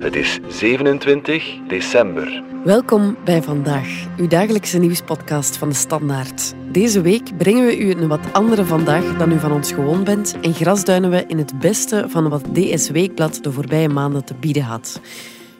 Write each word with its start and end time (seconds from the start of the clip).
Het 0.00 0.16
is 0.16 0.38
27 0.48 1.58
december. 1.68 2.42
Welkom 2.64 3.16
bij 3.24 3.42
Vandaag, 3.42 4.06
uw 4.16 4.26
dagelijkse 4.26 4.78
nieuwspodcast 4.78 5.56
van 5.56 5.68
de 5.68 5.74
Standaard. 5.74 6.54
Deze 6.72 7.00
week 7.00 7.36
brengen 7.36 7.66
we 7.66 7.78
u 7.78 7.90
een 7.90 8.08
wat 8.08 8.32
andere 8.32 8.64
vandaag 8.64 9.16
dan 9.16 9.32
u 9.32 9.38
van 9.38 9.52
ons 9.52 9.72
gewoon 9.72 10.04
bent 10.04 10.36
en 10.40 10.54
grasduinen 10.54 11.10
we 11.10 11.24
in 11.26 11.38
het 11.38 11.58
beste 11.58 12.04
van 12.08 12.28
wat 12.28 12.44
DS 12.54 12.90
Weekblad 12.90 13.38
de 13.42 13.52
voorbije 13.52 13.88
maanden 13.88 14.24
te 14.24 14.34
bieden 14.34 14.62
had. 14.62 15.00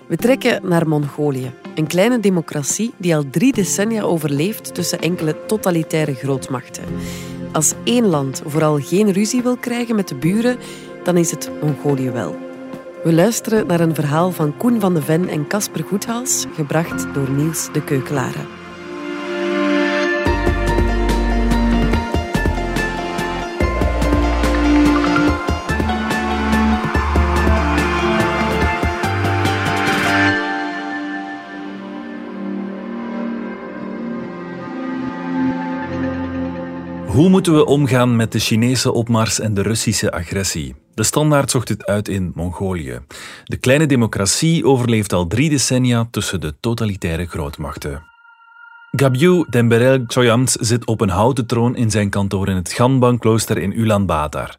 We 0.06 0.16
trekken 0.16 0.68
naar 0.68 0.88
Mongolië, 0.88 1.52
een 1.74 1.86
kleine 1.86 2.20
democratie 2.20 2.92
die 2.96 3.16
al 3.16 3.30
drie 3.30 3.52
decennia 3.52 4.02
overleeft 4.02 4.74
tussen 4.74 5.00
enkele 5.00 5.46
totalitaire 5.46 6.14
grootmachten. 6.14 6.84
Als 7.52 7.74
één 7.84 8.06
land 8.06 8.42
vooral 8.46 8.78
geen 8.78 9.12
ruzie 9.12 9.42
wil 9.42 9.56
krijgen 9.56 9.96
met 9.96 10.08
de 10.08 10.14
buren, 10.14 10.58
dan 11.04 11.16
is 11.16 11.30
het 11.30 11.50
Mongolië 11.62 12.10
wel. 12.10 12.49
We 13.02 13.12
luisteren 13.12 13.66
naar 13.66 13.80
een 13.80 13.94
verhaal 13.94 14.30
van 14.30 14.56
Koen 14.56 14.80
van 14.80 14.94
de 14.94 15.02
Ven 15.02 15.28
en 15.28 15.46
Casper 15.46 15.84
Goedhals, 15.84 16.46
gebracht 16.54 17.14
door 17.14 17.30
Niels 17.30 17.72
de 17.72 17.84
Keukelare. 17.84 18.59
Hoe 37.10 37.28
moeten 37.28 37.54
we 37.54 37.64
omgaan 37.64 38.16
met 38.16 38.32
de 38.32 38.38
Chinese 38.38 38.92
opmars 38.92 39.40
en 39.40 39.54
de 39.54 39.62
Russische 39.62 40.12
agressie? 40.12 40.74
De 40.94 41.02
standaard 41.02 41.50
zocht 41.50 41.68
het 41.68 41.86
uit 41.86 42.08
in 42.08 42.32
Mongolië. 42.34 43.00
De 43.44 43.56
kleine 43.56 43.86
democratie 43.86 44.64
overleeft 44.64 45.12
al 45.12 45.26
drie 45.26 45.50
decennia 45.50 46.08
tussen 46.10 46.40
de 46.40 46.54
totalitaire 46.60 47.26
grootmachten. 47.26 48.02
Gabyu 48.90 49.44
Demberel 49.48 50.04
Choyamts 50.06 50.52
zit 50.52 50.86
op 50.86 51.00
een 51.00 51.08
houten 51.08 51.46
troon 51.46 51.76
in 51.76 51.90
zijn 51.90 52.10
kantoor 52.10 52.48
in 52.48 52.56
het 52.56 52.72
Ganban-klooster 52.72 53.58
in 53.58 53.78
Ulaanbaatar. 53.78 54.56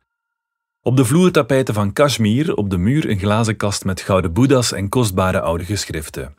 Op 0.82 0.98
de 0.98 1.06
vloertapijten 1.06 1.74
van 1.74 1.94
Kashmir, 1.94 2.56
op 2.56 2.70
de 2.70 2.78
muur 2.78 3.10
een 3.10 3.20
glazen 3.20 3.58
kast 3.58 3.86
met 3.86 4.02
gouden 4.02 4.34
boeddha's 4.34 4.72
en 4.72 4.90
kostbare 4.90 5.42
oude 5.42 5.66
geschriften. 5.66 6.36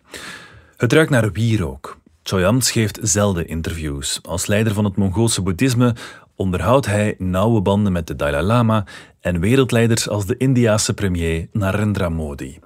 Het 0.76 0.92
ruikt 0.92 1.10
naar 1.10 1.32
wierook. 1.32 2.00
Choyamts 2.22 2.70
geeft 2.70 2.98
zelden 3.02 3.46
interviews. 3.46 4.18
Als 4.22 4.46
leider 4.46 4.74
van 4.74 4.84
het 4.84 4.96
Mongoolse 4.96 5.42
boeddhisme 5.42 5.94
onderhoudt 6.36 6.86
hij 6.86 7.14
nauwe 7.18 7.60
banden 7.60 7.92
met 7.92 8.06
de 8.06 8.16
Dalai 8.16 8.44
Lama 8.44 8.84
en 9.20 9.40
wereldleiders 9.40 10.08
als 10.08 10.26
de 10.26 10.36
Indiase 10.36 10.94
premier 10.94 11.48
Narendra 11.52 12.08
Modi. 12.08 12.58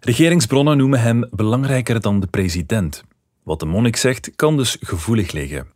Regeringsbronnen 0.00 0.76
noemen 0.76 1.00
hem 1.00 1.28
belangrijker 1.30 2.00
dan 2.00 2.20
de 2.20 2.26
president. 2.26 3.04
Wat 3.42 3.60
de 3.60 3.66
monnik 3.66 3.96
zegt, 3.96 4.30
kan 4.36 4.56
dus 4.56 4.76
gevoelig 4.80 5.32
liggen. 5.32 5.66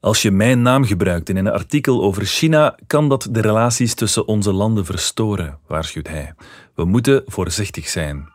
Als 0.00 0.22
je 0.22 0.30
mijn 0.30 0.62
naam 0.62 0.84
gebruikt 0.84 1.28
in 1.28 1.36
een 1.36 1.50
artikel 1.50 2.02
over 2.02 2.24
China, 2.24 2.78
kan 2.86 3.08
dat 3.08 3.28
de 3.30 3.40
relaties 3.40 3.94
tussen 3.94 4.28
onze 4.28 4.52
landen 4.52 4.84
verstoren, 4.84 5.58
waarschuwt 5.66 6.08
hij. 6.08 6.34
We 6.74 6.84
moeten 6.84 7.22
voorzichtig 7.26 7.88
zijn. 7.88 8.28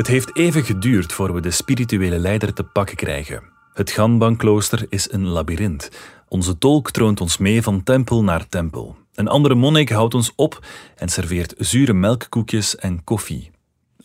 Het 0.00 0.08
heeft 0.08 0.36
even 0.36 0.64
geduurd 0.64 1.12
voor 1.12 1.34
we 1.34 1.40
de 1.40 1.50
spirituele 1.50 2.18
leider 2.18 2.52
te 2.52 2.64
pakken 2.64 2.96
krijgen. 2.96 3.42
Het 3.72 3.90
Ganban-klooster 3.90 4.86
is 4.88 5.12
een 5.12 5.26
labyrint. 5.26 5.90
Onze 6.28 6.58
tolk 6.58 6.90
troont 6.90 7.20
ons 7.20 7.38
mee 7.38 7.62
van 7.62 7.82
tempel 7.82 8.24
naar 8.24 8.48
tempel. 8.48 8.96
Een 9.14 9.28
andere 9.28 9.54
monnik 9.54 9.88
houdt 9.88 10.14
ons 10.14 10.32
op 10.36 10.66
en 10.96 11.08
serveert 11.08 11.54
zure 11.58 11.92
melkkoekjes 11.92 12.76
en 12.76 13.04
koffie. 13.04 13.50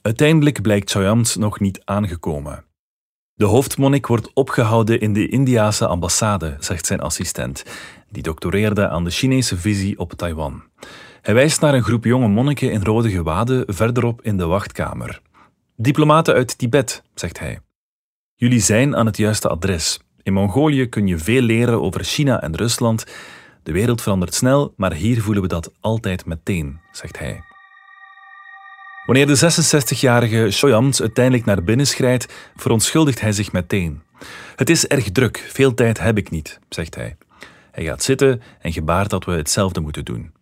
Uiteindelijk 0.02 0.62
blijkt 0.62 0.92
Choyams 0.92 1.36
nog 1.36 1.60
niet 1.60 1.82
aangekomen. 1.86 2.66
De 3.34 3.46
hoofdmonnik 3.46 4.08
wordt 4.08 4.34
opgehouden 4.34 5.00
in 5.00 5.14
de 5.14 5.28
Indiase 5.28 5.88
ambassade, 5.88 6.56
zegt 6.60 6.86
zijn 6.86 7.00
assistent, 7.00 7.64
die 8.10 8.24
doctoreerde 8.24 8.90
aan 8.90 9.04
de 9.04 9.12
Chinese 9.12 9.58
visie 9.58 10.00
op 10.00 10.14
Taiwan. 10.14 10.64
Hij 11.22 11.34
wijst 11.34 11.62
naar 11.62 11.74
een 11.74 11.84
groep 11.84 12.04
jonge 12.04 12.28
monniken 12.28 12.72
in 12.72 12.84
rode 12.84 13.10
gewaden 13.10 13.64
verderop 13.68 14.22
in 14.22 14.38
de 14.38 14.46
wachtkamer. 14.46 15.22
Diplomaten 15.78 16.34
uit 16.34 16.58
Tibet, 16.58 17.04
zegt 17.14 17.40
hij. 17.40 17.60
Jullie 18.36 18.60
zijn 18.60 18.96
aan 18.96 19.06
het 19.06 19.18
juiste 19.18 19.50
adres. 19.50 20.00
In 20.24 20.34
Mongolië 20.34 20.90
kun 20.90 21.08
je 21.08 21.18
veel 21.18 21.42
leren 21.42 21.82
over 21.82 22.04
China 22.04 22.42
en 22.42 22.56
Rusland. 22.56 23.06
De 23.64 23.72
wereld 23.72 24.02
verandert 24.02 24.34
snel, 24.34 24.74
maar 24.78 24.94
hier 24.94 25.22
voelen 25.22 25.44
we 25.44 25.50
dat 25.50 25.72
altijd 25.80 26.26
meteen, 26.26 26.80
zegt 26.92 27.20
hij. 27.20 27.42
Wanneer 29.06 29.28
de 29.28 29.38
66-jarige 29.38 30.52
Shoyams 30.52 31.02
uiteindelijk 31.02 31.46
naar 31.46 31.64
binnen 31.64 31.88
schrijdt, 31.88 32.34
verontschuldigt 32.56 33.22
hij 33.22 33.32
zich 33.32 33.52
meteen. 33.52 34.02
Het 34.56 34.70
is 34.70 34.88
erg 34.88 35.12
druk, 35.12 35.46
veel 35.50 35.74
tijd 35.74 36.00
heb 36.00 36.18
ik 36.18 36.30
niet, 36.30 36.60
zegt 36.70 36.96
hij. 36.96 37.18
Hij 37.72 37.84
gaat 37.84 38.04
zitten 38.04 38.42
en 38.60 38.74
gebaart 38.74 39.10
dat 39.10 39.26
we 39.26 39.32
hetzelfde 39.32 39.80
moeten 39.80 40.06
doen. 40.06 40.35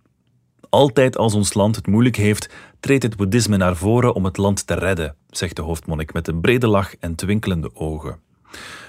Altijd 0.73 1.17
als 1.17 1.33
ons 1.33 1.53
land 1.53 1.75
het 1.75 1.87
moeilijk 1.87 2.15
heeft, 2.15 2.49
treedt 2.79 3.03
het 3.03 3.15
boeddhisme 3.15 3.57
naar 3.57 3.75
voren 3.75 4.15
om 4.15 4.25
het 4.25 4.37
land 4.37 4.67
te 4.67 4.73
redden, 4.73 5.15
zegt 5.29 5.55
de 5.55 5.61
hoofdmonnik 5.61 6.13
met 6.13 6.27
een 6.27 6.41
brede 6.41 6.67
lach 6.67 6.95
en 6.95 7.15
twinkelende 7.15 7.75
ogen. 7.75 8.19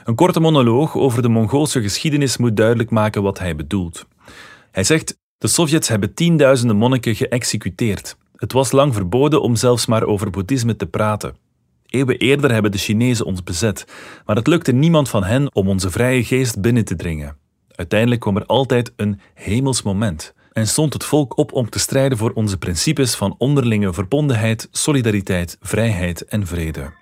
Een 0.05 0.15
korte 0.15 0.41
monoloog 0.41 0.97
over 0.97 1.23
de 1.23 1.29
Mongoolse 1.29 1.83
geschiedenis 1.83 2.37
moet 2.37 2.57
duidelijk 2.57 2.91
maken 2.91 3.23
wat 3.23 3.39
hij 3.39 3.57
bedoelt. 3.57 4.07
Hij 4.71 4.85
zegt: 4.85 5.19
De 5.39 5.49
Sovjets 5.49 5.89
hebben 5.89 6.15
tienduizenden 6.15 6.77
monniken 6.77 7.15
geëxecuteerd. 7.15 8.17
Het 8.37 8.53
was 8.53 8.73
lang 8.73 8.95
verboden 8.95 9.43
om 9.43 9.57
zelfs 9.57 9.87
maar 9.87 10.05
over 10.05 10.31
boeddhisme 10.31 10.77
te 10.77 10.87
praten. 10.87 11.37
Eeuwen 11.87 12.19
eerder 12.19 12.53
hebben 12.53 12.73
de 12.73 12.79
Chinezen 12.79 13.27
ons 13.27 13.43
bezet, 13.43 13.85
maar 14.27 14.37
het 14.37 14.47
lukte 14.47 14.73
niemand 14.73 15.09
van 15.09 15.25
hen 15.25 15.55
om 15.55 15.69
onze 15.69 15.91
vrije 15.91 16.25
geest 16.25 16.61
binnen 16.61 16.85
te 16.85 16.97
dringen. 16.97 17.37
Uiteindelijk 17.69 18.21
kwam 18.21 18.37
er 18.37 18.47
altijd 18.47 18.93
een 18.97 19.21
hemels 19.35 19.83
moment 19.83 20.35
en 20.55 20.67
stond 20.67 20.93
het 20.93 21.05
volk 21.05 21.39
op 21.39 21.53
om 21.53 21.71
te 21.71 21.79
strijden 21.79 22.19
voor 22.19 22.33
onze 22.35 22.59
principes 22.59 23.15
van 23.15 23.35
onderlinge 23.39 23.93
verbondenheid, 23.93 24.69
solidariteit, 24.71 25.57
vrijheid 25.61 26.25
en 26.25 26.47
vrede. 26.47 26.93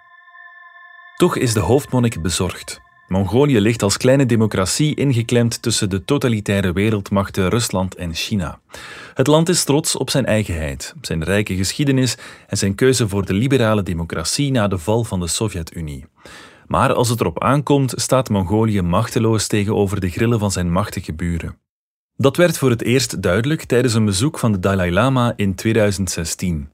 Toch 1.17 1.37
is 1.37 1.53
de 1.53 1.61
hoofdmonnik 1.61 2.23
bezorgd. 2.23 2.81
Mongolië 3.09 3.61
ligt 3.61 3.83
als 3.83 3.97
kleine 3.97 4.27
democratie 4.27 4.95
ingeklemd 4.95 5.63
tussen 5.63 5.91
de 5.91 6.05
totalitaire 6.05 6.73
wereldmachten 6.73 7.49
Rusland 7.49 7.95
en 7.95 8.15
China. 8.15 8.61
Het 9.15 9.27
land 9.27 9.49
is 9.49 9.65
trots 9.65 9.97
op 9.97 10.11
zijn 10.11 10.27
eigenheid, 10.27 10.95
zijn 11.01 11.25
rijke 11.25 11.57
geschiedenis 11.57 12.17
en 12.47 12.59
zijn 12.59 12.75
keuze 12.75 13.09
voor 13.09 13.27
de 13.27 13.35
liberale 13.35 13.83
democratie 13.83 14.51
na 14.51 14.69
de 14.69 14.79
val 14.79 15.05
van 15.05 15.21
de 15.21 15.27
Sovjet-Unie. 15.27 16.07
Maar 16.67 16.93
als 16.95 17.09
het 17.09 17.21
erop 17.21 17.43
aankomt, 17.43 17.93
staat 17.97 18.29
Mongolië 18.29 18.83
machteloos 18.83 19.47
tegenover 19.47 20.01
de 20.01 20.11
grillen 20.11 20.39
van 20.39 20.51
zijn 20.51 20.73
machtige 20.73 21.15
buren. 21.15 21.62
Dat 22.23 22.37
werd 22.37 22.59
voor 22.59 22.71
het 22.71 22.83
eerst 22.83 23.23
duidelijk 23.23 23.65
tijdens 23.65 23.95
een 23.95 24.05
bezoek 24.05 24.39
van 24.39 24.53
de 24.53 24.59
Dalai 24.59 24.93
Lama 24.93 25.33
in 25.37 25.55
2016. 25.55 26.69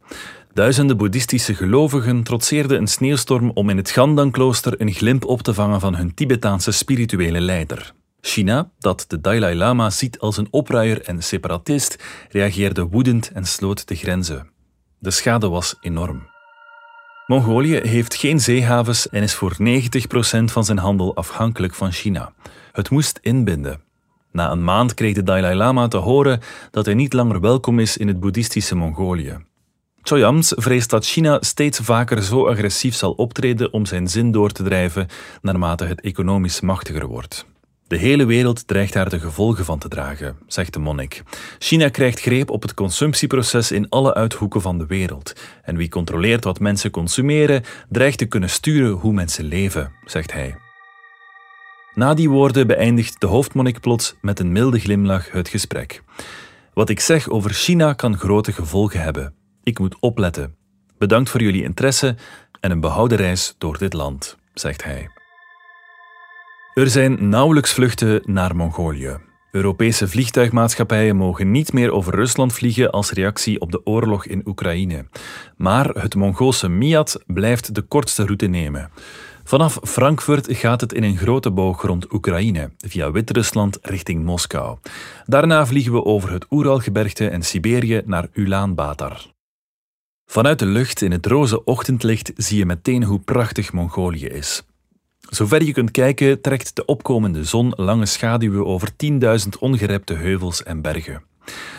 Duizenden 0.52 0.96
boeddhistische 0.96 1.54
gelovigen 1.54 2.22
trotseerden 2.22 2.78
een 2.78 2.86
sneeuwstorm 2.86 3.50
om 3.50 3.68
in 3.68 3.76
het 3.76 3.90
Gandan-klooster 3.90 4.80
een 4.80 4.92
glimp 4.92 5.24
op 5.24 5.42
te 5.42 5.54
vangen 5.54 5.80
van 5.80 5.96
hun 5.96 6.14
Tibetaanse 6.14 6.70
spirituele 6.70 7.40
leider. 7.40 7.92
China, 8.20 8.70
dat 8.78 9.04
de 9.08 9.20
Dalai 9.20 9.54
Lama 9.54 9.90
ziet 9.90 10.18
als 10.18 10.36
een 10.36 10.48
opruier 10.50 11.02
en 11.02 11.22
separatist, 11.22 11.96
reageerde 12.30 12.82
woedend 12.82 13.30
en 13.32 13.46
sloot 13.46 13.88
de 13.88 13.94
grenzen. 13.94 14.50
De 14.98 15.10
schade 15.10 15.48
was 15.48 15.76
enorm. 15.80 16.26
Mongolië 17.26 17.76
heeft 17.76 18.14
geen 18.14 18.40
zeehavens 18.40 19.08
en 19.08 19.22
is 19.22 19.34
voor 19.34 19.56
90% 19.58 20.44
van 20.44 20.64
zijn 20.64 20.78
handel 20.78 21.16
afhankelijk 21.16 21.74
van 21.74 21.92
China. 21.92 22.32
Het 22.72 22.90
moest 22.90 23.18
inbinden. 23.22 23.86
Na 24.38 24.50
een 24.50 24.64
maand 24.64 24.94
kreeg 24.94 25.14
de 25.14 25.22
Dalai 25.22 25.54
Lama 25.54 25.88
te 25.88 25.96
horen 25.96 26.40
dat 26.70 26.84
hij 26.84 26.94
niet 26.94 27.12
langer 27.12 27.40
welkom 27.40 27.78
is 27.78 27.96
in 27.96 28.08
het 28.08 28.20
boeddhistische 28.20 28.74
Mongolië. 28.74 29.36
Choyams 30.02 30.52
vreest 30.56 30.90
dat 30.90 31.06
China 31.06 31.38
steeds 31.40 31.78
vaker 31.78 32.22
zo 32.22 32.46
agressief 32.46 32.94
zal 32.94 33.12
optreden 33.12 33.72
om 33.72 33.86
zijn 33.86 34.08
zin 34.08 34.32
door 34.32 34.50
te 34.50 34.62
drijven 34.62 35.06
naarmate 35.42 35.84
het 35.84 36.00
economisch 36.00 36.60
machtiger 36.60 37.06
wordt. 37.06 37.46
De 37.86 37.96
hele 37.96 38.24
wereld 38.24 38.66
dreigt 38.66 38.92
daar 38.92 39.08
de 39.08 39.20
gevolgen 39.20 39.64
van 39.64 39.78
te 39.78 39.88
dragen, 39.88 40.36
zegt 40.46 40.72
de 40.72 40.78
monnik. 40.78 41.22
China 41.58 41.88
krijgt 41.88 42.20
greep 42.20 42.50
op 42.50 42.62
het 42.62 42.74
consumptieproces 42.74 43.72
in 43.72 43.88
alle 43.88 44.14
uithoeken 44.14 44.60
van 44.60 44.78
de 44.78 44.86
wereld. 44.86 45.32
En 45.62 45.76
wie 45.76 45.88
controleert 45.88 46.44
wat 46.44 46.60
mensen 46.60 46.90
consumeren, 46.90 47.62
dreigt 47.88 48.18
te 48.18 48.26
kunnen 48.26 48.50
sturen 48.50 48.90
hoe 48.90 49.12
mensen 49.12 49.44
leven, 49.44 49.92
zegt 50.04 50.32
hij. 50.32 50.67
Na 51.98 52.14
die 52.14 52.30
woorden 52.30 52.66
beëindigt 52.66 53.20
de 53.20 53.26
hoofdmonnik 53.26 53.80
plots 53.80 54.16
met 54.20 54.40
een 54.40 54.52
milde 54.52 54.78
glimlach 54.78 55.30
het 55.30 55.48
gesprek. 55.48 56.02
Wat 56.74 56.88
ik 56.88 57.00
zeg 57.00 57.28
over 57.28 57.50
China 57.50 57.92
kan 57.92 58.16
grote 58.16 58.52
gevolgen 58.52 59.00
hebben. 59.00 59.34
Ik 59.62 59.78
moet 59.78 59.96
opletten. 60.00 60.54
Bedankt 60.98 61.30
voor 61.30 61.42
jullie 61.42 61.62
interesse 61.62 62.16
en 62.60 62.70
een 62.70 62.80
behouden 62.80 63.18
reis 63.18 63.54
door 63.58 63.78
dit 63.78 63.92
land, 63.92 64.36
zegt 64.54 64.84
hij. 64.84 65.08
Er 66.74 66.90
zijn 66.90 67.28
nauwelijks 67.28 67.72
vluchten 67.72 68.20
naar 68.24 68.56
Mongolië. 68.56 69.16
Europese 69.50 70.08
vliegtuigmaatschappijen 70.08 71.16
mogen 71.16 71.50
niet 71.50 71.72
meer 71.72 71.90
over 71.92 72.14
Rusland 72.14 72.52
vliegen 72.52 72.90
als 72.90 73.10
reactie 73.10 73.60
op 73.60 73.72
de 73.72 73.86
oorlog 73.86 74.26
in 74.26 74.42
Oekraïne. 74.44 75.06
Maar 75.56 75.88
het 75.88 76.14
Mongoolse 76.14 76.68
Miat 76.68 77.22
blijft 77.26 77.74
de 77.74 77.82
kortste 77.82 78.24
route 78.24 78.46
nemen. 78.46 78.90
Vanaf 79.48 79.78
Frankfurt 79.82 80.46
gaat 80.56 80.80
het 80.80 80.92
in 80.92 81.02
een 81.02 81.16
grote 81.16 81.50
boog 81.50 81.82
rond 81.82 82.12
Oekraïne, 82.12 82.70
via 82.78 83.10
Wit-Rusland 83.10 83.78
richting 83.82 84.24
Moskou. 84.24 84.78
Daarna 85.26 85.66
vliegen 85.66 85.92
we 85.92 86.04
over 86.04 86.32
het 86.32 86.46
Oeralgebergte 86.50 87.28
en 87.28 87.42
Siberië 87.42 88.02
naar 88.04 88.28
Ulaanbaatar. 88.32 89.26
Vanuit 90.26 90.58
de 90.58 90.66
lucht 90.66 91.02
in 91.02 91.12
het 91.12 91.26
roze 91.26 91.64
ochtendlicht 91.64 92.32
zie 92.36 92.58
je 92.58 92.66
meteen 92.66 93.04
hoe 93.04 93.20
prachtig 93.20 93.72
Mongolië 93.72 94.26
is. 94.26 94.62
Zover 95.20 95.62
je 95.62 95.72
kunt 95.72 95.90
kijken, 95.90 96.40
trekt 96.40 96.76
de 96.76 96.84
opkomende 96.84 97.44
zon 97.44 97.72
lange 97.76 98.06
schaduwen 98.06 98.66
over 98.66 98.90
10.000 98.90 99.48
ongerepte 99.60 100.14
heuvels 100.14 100.62
en 100.62 100.82
bergen. 100.82 101.22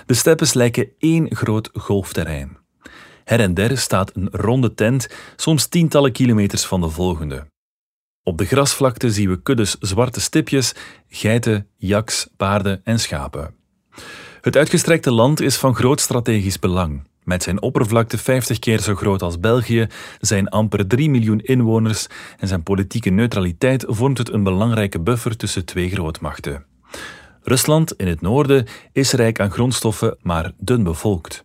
De 0.06 0.14
steppes 0.14 0.54
lijken 0.54 0.90
één 1.00 1.36
groot 1.36 1.70
golfterrein. 1.74 2.58
Her 3.24 3.40
en 3.40 3.54
der 3.54 3.78
staat 3.78 4.16
een 4.16 4.30
ronde 4.32 4.74
tent, 4.74 5.10
soms 5.36 5.68
tientallen 5.68 6.12
kilometers 6.12 6.66
van 6.66 6.82
de 6.82 6.90
volgende. 6.90 7.46
Op 8.30 8.38
de 8.38 8.46
grasvlakte 8.46 9.12
zien 9.12 9.30
we 9.30 9.42
kuddes 9.42 9.76
zwarte 9.80 10.22
stipjes, 10.22 10.74
geiten, 11.08 11.68
jaks, 11.78 12.28
paarden 12.38 12.82
en 12.84 13.00
schapen. 13.00 13.54
Het 14.42 14.58
uitgestrekte 14.58 15.12
land 15.12 15.42
is 15.42 15.58
van 15.58 15.76
groot 15.76 16.00
strategisch 16.00 16.60
belang. 16.60 17.04
Met 17.24 17.44
zijn 17.44 17.62
oppervlakte 17.62 18.18
50 18.18 18.60
keer 18.60 18.80
zo 18.80 18.96
groot 18.96 19.22
als 19.22 19.40
België, 19.40 19.88
zijn 20.20 20.50
amper 20.50 20.88
3 20.88 21.10
miljoen 21.10 21.40
inwoners 21.40 22.08
en 22.40 22.48
zijn 22.48 22.64
politieke 22.64 23.10
neutraliteit 23.10 23.86
vormt 23.88 24.18
het 24.18 24.34
een 24.34 24.44
belangrijke 24.44 25.00
buffer 25.00 25.38
tussen 25.38 25.66
twee 25.66 25.90
grootmachten. 25.90 26.66
Rusland 27.42 27.94
in 27.94 28.08
het 28.08 28.22
noorden 28.22 28.66
is 28.92 29.12
rijk 29.12 29.40
aan 29.40 29.52
grondstoffen, 29.52 30.18
maar 30.22 30.52
dun 30.58 30.84
bevolkt. 30.84 31.44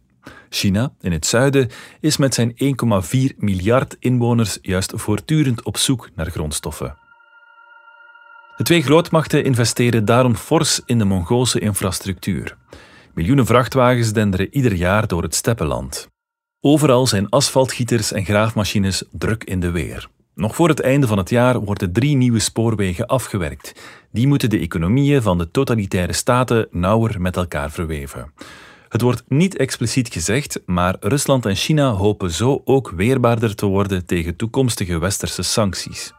China 0.54 0.92
in 1.00 1.12
het 1.12 1.26
zuiden 1.26 1.68
is 2.00 2.16
met 2.16 2.34
zijn 2.34 2.54
1,4 3.32 3.36
miljard 3.36 3.96
inwoners 3.98 4.58
juist 4.62 4.92
voortdurend 4.94 5.62
op 5.62 5.76
zoek 5.76 6.10
naar 6.14 6.30
grondstoffen. 6.30 6.96
De 8.56 8.64
twee 8.64 8.82
grootmachten 8.82 9.44
investeren 9.44 10.04
daarom 10.04 10.36
fors 10.36 10.80
in 10.86 10.98
de 10.98 11.04
Mongoolse 11.04 11.60
infrastructuur. 11.60 12.56
Miljoenen 13.14 13.46
vrachtwagens 13.46 14.12
denderen 14.12 14.54
ieder 14.54 14.74
jaar 14.74 15.06
door 15.06 15.22
het 15.22 15.34
steppenland. 15.34 16.08
Overal 16.60 17.06
zijn 17.06 17.28
asfaltgieters 17.28 18.12
en 18.12 18.24
graafmachines 18.24 19.04
druk 19.10 19.44
in 19.44 19.60
de 19.60 19.70
weer. 19.70 20.08
Nog 20.34 20.54
voor 20.54 20.68
het 20.68 20.80
einde 20.80 21.06
van 21.06 21.18
het 21.18 21.30
jaar 21.30 21.60
worden 21.60 21.92
drie 21.92 22.16
nieuwe 22.16 22.38
spoorwegen 22.38 23.06
afgewerkt. 23.06 23.72
Die 24.12 24.26
moeten 24.26 24.50
de 24.50 24.58
economieën 24.58 25.22
van 25.22 25.38
de 25.38 25.50
totalitaire 25.50 26.12
staten 26.12 26.68
nauwer 26.70 27.20
met 27.20 27.36
elkaar 27.36 27.70
verweven. 27.70 28.32
Het 28.94 29.02
wordt 29.02 29.23
niet 29.29 29.56
expliciet 29.56 30.12
gezegd, 30.12 30.61
maar 30.67 30.96
Rusland 31.00 31.46
en 31.46 31.55
China 31.56 31.91
hopen 31.91 32.31
zo 32.31 32.62
ook 32.64 32.91
weerbaarder 32.91 33.55
te 33.55 33.67
worden 33.67 34.06
tegen 34.06 34.37
toekomstige 34.37 34.99
westerse 34.99 35.43
sancties. 35.43 36.12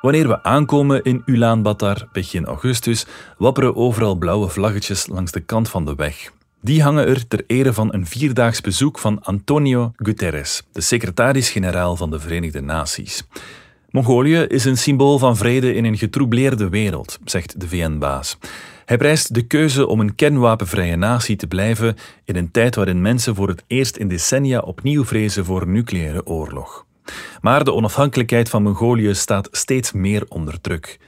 Wanneer 0.00 0.28
we 0.28 0.42
aankomen 0.42 1.02
in 1.02 1.22
Ulaanbaatar 1.26 2.08
begin 2.12 2.44
augustus, 2.44 3.06
wapperen 3.38 3.76
overal 3.76 4.14
blauwe 4.14 4.48
vlaggetjes 4.48 5.06
langs 5.06 5.32
de 5.32 5.40
kant 5.40 5.68
van 5.68 5.84
de 5.84 5.94
weg. 5.94 6.32
Die 6.60 6.82
hangen 6.82 7.06
er 7.06 7.28
ter 7.28 7.44
ere 7.46 7.72
van 7.72 7.94
een 7.94 8.06
vierdaags 8.06 8.60
bezoek 8.60 8.98
van 8.98 9.22
Antonio 9.22 9.92
Guterres, 9.96 10.62
de 10.72 10.80
secretaris-generaal 10.80 11.96
van 11.96 12.10
de 12.10 12.20
Verenigde 12.20 12.60
Naties. 12.60 13.22
Mongolië 13.90 14.38
is 14.38 14.64
een 14.64 14.78
symbool 14.78 15.18
van 15.18 15.36
vrede 15.36 15.74
in 15.74 15.84
een 15.84 15.98
getroubleerde 15.98 16.68
wereld, 16.68 17.18
zegt 17.24 17.60
de 17.60 17.68
VN-baas. 17.68 18.38
Hij 18.84 18.96
prijst 18.96 19.34
de 19.34 19.46
keuze 19.46 19.86
om 19.86 20.00
een 20.00 20.14
kernwapenvrije 20.14 20.96
natie 20.96 21.36
te 21.36 21.46
blijven 21.46 21.96
in 22.24 22.36
een 22.36 22.50
tijd 22.50 22.74
waarin 22.74 23.02
mensen 23.02 23.34
voor 23.34 23.48
het 23.48 23.64
eerst 23.66 23.96
in 23.96 24.08
decennia 24.08 24.58
opnieuw 24.58 25.04
vrezen 25.04 25.44
voor 25.44 25.68
nucleaire 25.68 26.26
oorlog. 26.26 26.86
Maar 27.40 27.64
de 27.64 27.72
onafhankelijkheid 27.72 28.48
van 28.48 28.62
Mongolië 28.62 29.14
staat 29.14 29.48
steeds 29.50 29.92
meer 29.92 30.24
onder 30.28 30.60
druk. 30.60 30.98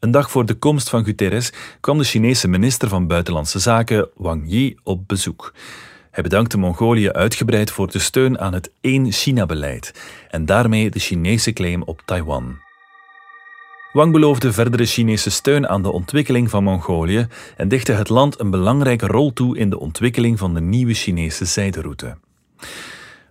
Een 0.00 0.10
dag 0.10 0.30
voor 0.30 0.46
de 0.46 0.54
komst 0.54 0.88
van 0.88 1.04
Guterres 1.04 1.52
kwam 1.80 1.98
de 1.98 2.04
Chinese 2.04 2.48
minister 2.48 2.88
van 2.88 3.06
Buitenlandse 3.06 3.58
Zaken 3.58 4.08
Wang 4.14 4.44
Yi 4.46 4.76
op 4.82 5.08
bezoek. 5.08 5.52
Hij 6.10 6.22
bedankte 6.22 6.58
Mongolië 6.58 7.10
uitgebreid 7.10 7.70
voor 7.70 7.90
de 7.90 7.98
steun 7.98 8.38
aan 8.38 8.52
het 8.52 8.70
één-China-beleid 8.80 9.92
en 10.30 10.44
daarmee 10.44 10.90
de 10.90 10.98
Chinese 10.98 11.52
claim 11.52 11.82
op 11.82 12.02
Taiwan. 12.04 12.65
Wang 13.96 14.12
beloofde 14.12 14.52
verdere 14.52 14.84
Chinese 14.84 15.30
steun 15.30 15.68
aan 15.68 15.82
de 15.82 15.92
ontwikkeling 15.92 16.50
van 16.50 16.64
Mongolië 16.64 17.26
en 17.56 17.68
dichtte 17.68 17.92
het 17.92 18.08
land 18.08 18.40
een 18.40 18.50
belangrijke 18.50 19.06
rol 19.06 19.32
toe 19.32 19.58
in 19.58 19.70
de 19.70 19.78
ontwikkeling 19.78 20.38
van 20.38 20.54
de 20.54 20.60
nieuwe 20.60 20.94
Chinese 20.94 21.44
zijderoute. 21.44 22.16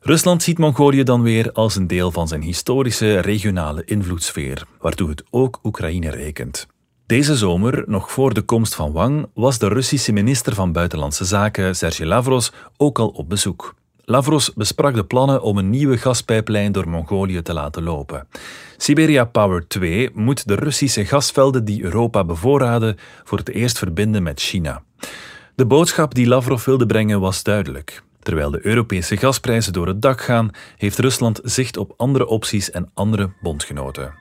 Rusland 0.02 0.44
ziet 0.44 0.58
Mongolië 0.58 1.04
dan 1.04 1.22
weer 1.22 1.52
als 1.52 1.76
een 1.76 1.88
deel 1.88 2.12
van 2.12 2.28
zijn 2.28 2.42
historische 2.42 3.20
regionale 3.20 3.84
invloedssfeer, 3.86 4.66
waartoe 4.80 5.10
het 5.10 5.24
ook 5.30 5.60
Oekraïne 5.64 6.10
rekent. 6.10 6.68
Deze 7.06 7.36
zomer, 7.36 7.84
nog 7.88 8.12
voor 8.12 8.34
de 8.34 8.42
komst 8.42 8.76
van 8.76 8.92
Wang, 8.92 9.28
was 9.34 9.58
de 9.58 9.68
Russische 9.68 10.12
minister 10.12 10.54
van 10.54 10.72
Buitenlandse 10.72 11.26
Zaken 11.26 11.76
Sergei 11.76 12.10
Lavros 12.10 12.52
ook 12.78 13.00
al 13.00 13.08
op 13.08 13.30
bezoek. 13.30 13.76
Lavros 14.08 14.54
besprak 14.54 14.96
de 14.96 15.06
plannen 15.06 15.42
om 15.42 15.58
een 15.58 15.70
nieuwe 15.70 15.98
gaspijplijn 15.98 16.72
door 16.72 16.90
Mongolië 16.90 17.42
te 17.42 17.54
laten 17.54 17.84
lopen. 17.84 18.28
Siberia 18.78 19.26
Power 19.26 19.68
2 19.68 20.10
moet 20.14 20.48
de 20.48 20.56
Russische 20.56 21.06
gasvelden 21.06 21.66
die 21.66 21.84
Europa 21.84 22.24
bevoorraden 22.24 22.98
voor 23.24 23.38
het 23.38 23.50
eerst 23.50 23.78
verbinden 23.78 24.24
met 24.24 24.42
China. 24.42 24.84
De 25.56 25.66
boodschap 25.66 26.14
die 26.14 26.28
Lavrov 26.28 26.66
wilde 26.66 26.86
brengen 26.86 27.20
was 27.20 27.44
duidelijk. 27.44 28.04
Terwijl 28.20 28.52
de 28.52 28.66
Europese 28.66 29.18
gasprijzen 29.18 29.74
door 29.74 29.88
het 29.88 30.02
dak 30.02 30.22
gaan, 30.22 30.50
heeft 30.78 31.00
Rusland 31.00 31.40
zicht 31.44 31.78
op 31.78 31.94
andere 31.98 32.28
opties 32.28 32.72
en 32.72 32.92
andere 32.94 33.30
bondgenoten. 33.42 34.14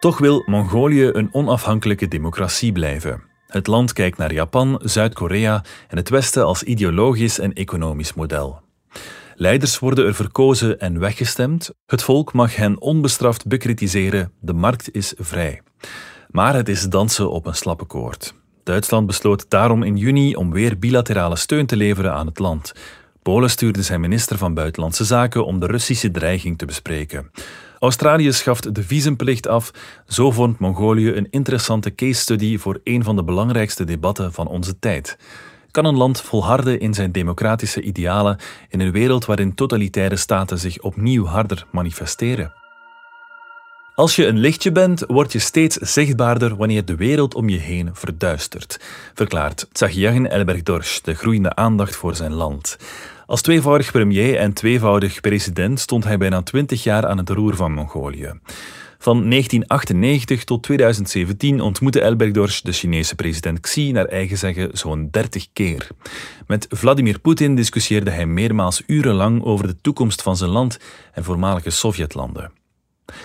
Toch 0.00 0.18
wil 0.18 0.42
Mongolië 0.46 1.10
een 1.12 1.28
onafhankelijke 1.32 2.08
democratie 2.08 2.72
blijven. 2.72 3.22
Het 3.46 3.66
land 3.66 3.92
kijkt 3.92 4.18
naar 4.18 4.32
Japan, 4.32 4.80
Zuid-Korea 4.82 5.64
en 5.88 5.96
het 5.96 6.08
Westen 6.08 6.44
als 6.44 6.62
ideologisch 6.62 7.38
en 7.38 7.52
economisch 7.52 8.14
model. 8.14 8.61
Leiders 9.34 9.78
worden 9.78 10.06
er 10.06 10.14
verkozen 10.14 10.80
en 10.80 10.98
weggestemd. 10.98 11.70
Het 11.86 12.02
volk 12.02 12.32
mag 12.32 12.56
hen 12.56 12.80
onbestraft 12.80 13.46
bekritiseren. 13.46 14.32
De 14.40 14.52
markt 14.52 14.94
is 14.94 15.14
vrij. 15.18 15.60
Maar 16.30 16.54
het 16.54 16.68
is 16.68 16.88
dansen 16.88 17.30
op 17.30 17.46
een 17.46 17.54
slappe 17.54 17.84
koord. 17.84 18.34
Duitsland 18.64 19.06
besloot 19.06 19.44
daarom 19.48 19.82
in 19.82 19.96
juni 19.96 20.34
om 20.34 20.52
weer 20.52 20.78
bilaterale 20.78 21.36
steun 21.36 21.66
te 21.66 21.76
leveren 21.76 22.12
aan 22.12 22.26
het 22.26 22.38
land. 22.38 22.72
Polen 23.22 23.50
stuurde 23.50 23.82
zijn 23.82 24.00
minister 24.00 24.38
van 24.38 24.54
Buitenlandse 24.54 25.04
Zaken 25.04 25.46
om 25.46 25.60
de 25.60 25.66
Russische 25.66 26.10
dreiging 26.10 26.58
te 26.58 26.66
bespreken. 26.66 27.30
Australië 27.78 28.32
schaft 28.32 28.74
de 28.74 28.82
visumplicht 28.82 29.46
af. 29.46 29.70
Zo 30.06 30.30
vormt 30.30 30.58
Mongolië 30.58 31.12
een 31.12 31.30
interessante 31.30 31.94
case 31.94 32.20
study 32.20 32.58
voor 32.58 32.80
een 32.84 33.04
van 33.04 33.16
de 33.16 33.24
belangrijkste 33.24 33.84
debatten 33.84 34.32
van 34.32 34.46
onze 34.46 34.78
tijd. 34.78 35.16
Kan 35.72 35.84
een 35.84 35.96
land 35.96 36.20
volharden 36.20 36.80
in 36.80 36.94
zijn 36.94 37.12
democratische 37.12 37.82
idealen 37.82 38.38
in 38.68 38.80
een 38.80 38.92
wereld 38.92 39.24
waarin 39.24 39.54
totalitaire 39.54 40.16
staten 40.16 40.58
zich 40.58 40.78
opnieuw 40.78 41.24
harder 41.24 41.66
manifesteren? 41.70 42.52
Als 43.94 44.16
je 44.16 44.26
een 44.26 44.38
lichtje 44.38 44.72
bent, 44.72 45.04
word 45.06 45.32
je 45.32 45.38
steeds 45.38 45.76
zichtbaarder 45.76 46.56
wanneer 46.56 46.84
de 46.84 46.96
wereld 46.96 47.34
om 47.34 47.48
je 47.48 47.58
heen 47.58 47.90
verduistert, 47.92 48.80
verklaart 49.14 49.68
Tsagiagin 49.72 50.28
Elberg-Dorsch, 50.28 51.00
de 51.00 51.14
groeiende 51.14 51.54
aandacht 51.54 51.96
voor 51.96 52.14
zijn 52.14 52.32
land. 52.32 52.76
Als 53.26 53.42
tweevoudig 53.42 53.92
premier 53.92 54.36
en 54.36 54.52
tweevoudig 54.52 55.20
president 55.20 55.80
stond 55.80 56.04
hij 56.04 56.18
bijna 56.18 56.42
twintig 56.42 56.82
jaar 56.82 57.06
aan 57.06 57.18
het 57.18 57.28
roer 57.28 57.56
van 57.56 57.72
Mongolië. 57.72 58.32
Van 59.02 59.30
1998 59.30 60.44
tot 60.44 60.62
2017 60.62 61.60
ontmoette 61.60 62.00
Elberg-Dorsch 62.00 62.60
de 62.60 62.72
Chinese 62.72 63.14
president 63.14 63.60
Xi 63.60 63.92
naar 63.92 64.04
eigen 64.04 64.38
zeggen 64.38 64.70
zo'n 64.72 65.08
30 65.10 65.46
keer. 65.52 65.88
Met 66.46 66.66
Vladimir 66.70 67.18
Poetin 67.18 67.54
discussieerde 67.54 68.10
hij 68.10 68.26
meermaals 68.26 68.82
urenlang 68.86 69.42
over 69.44 69.66
de 69.66 69.80
toekomst 69.80 70.22
van 70.22 70.36
zijn 70.36 70.50
land 70.50 70.78
en 71.12 71.24
voormalige 71.24 71.70
Sovjetlanden. 71.70 72.52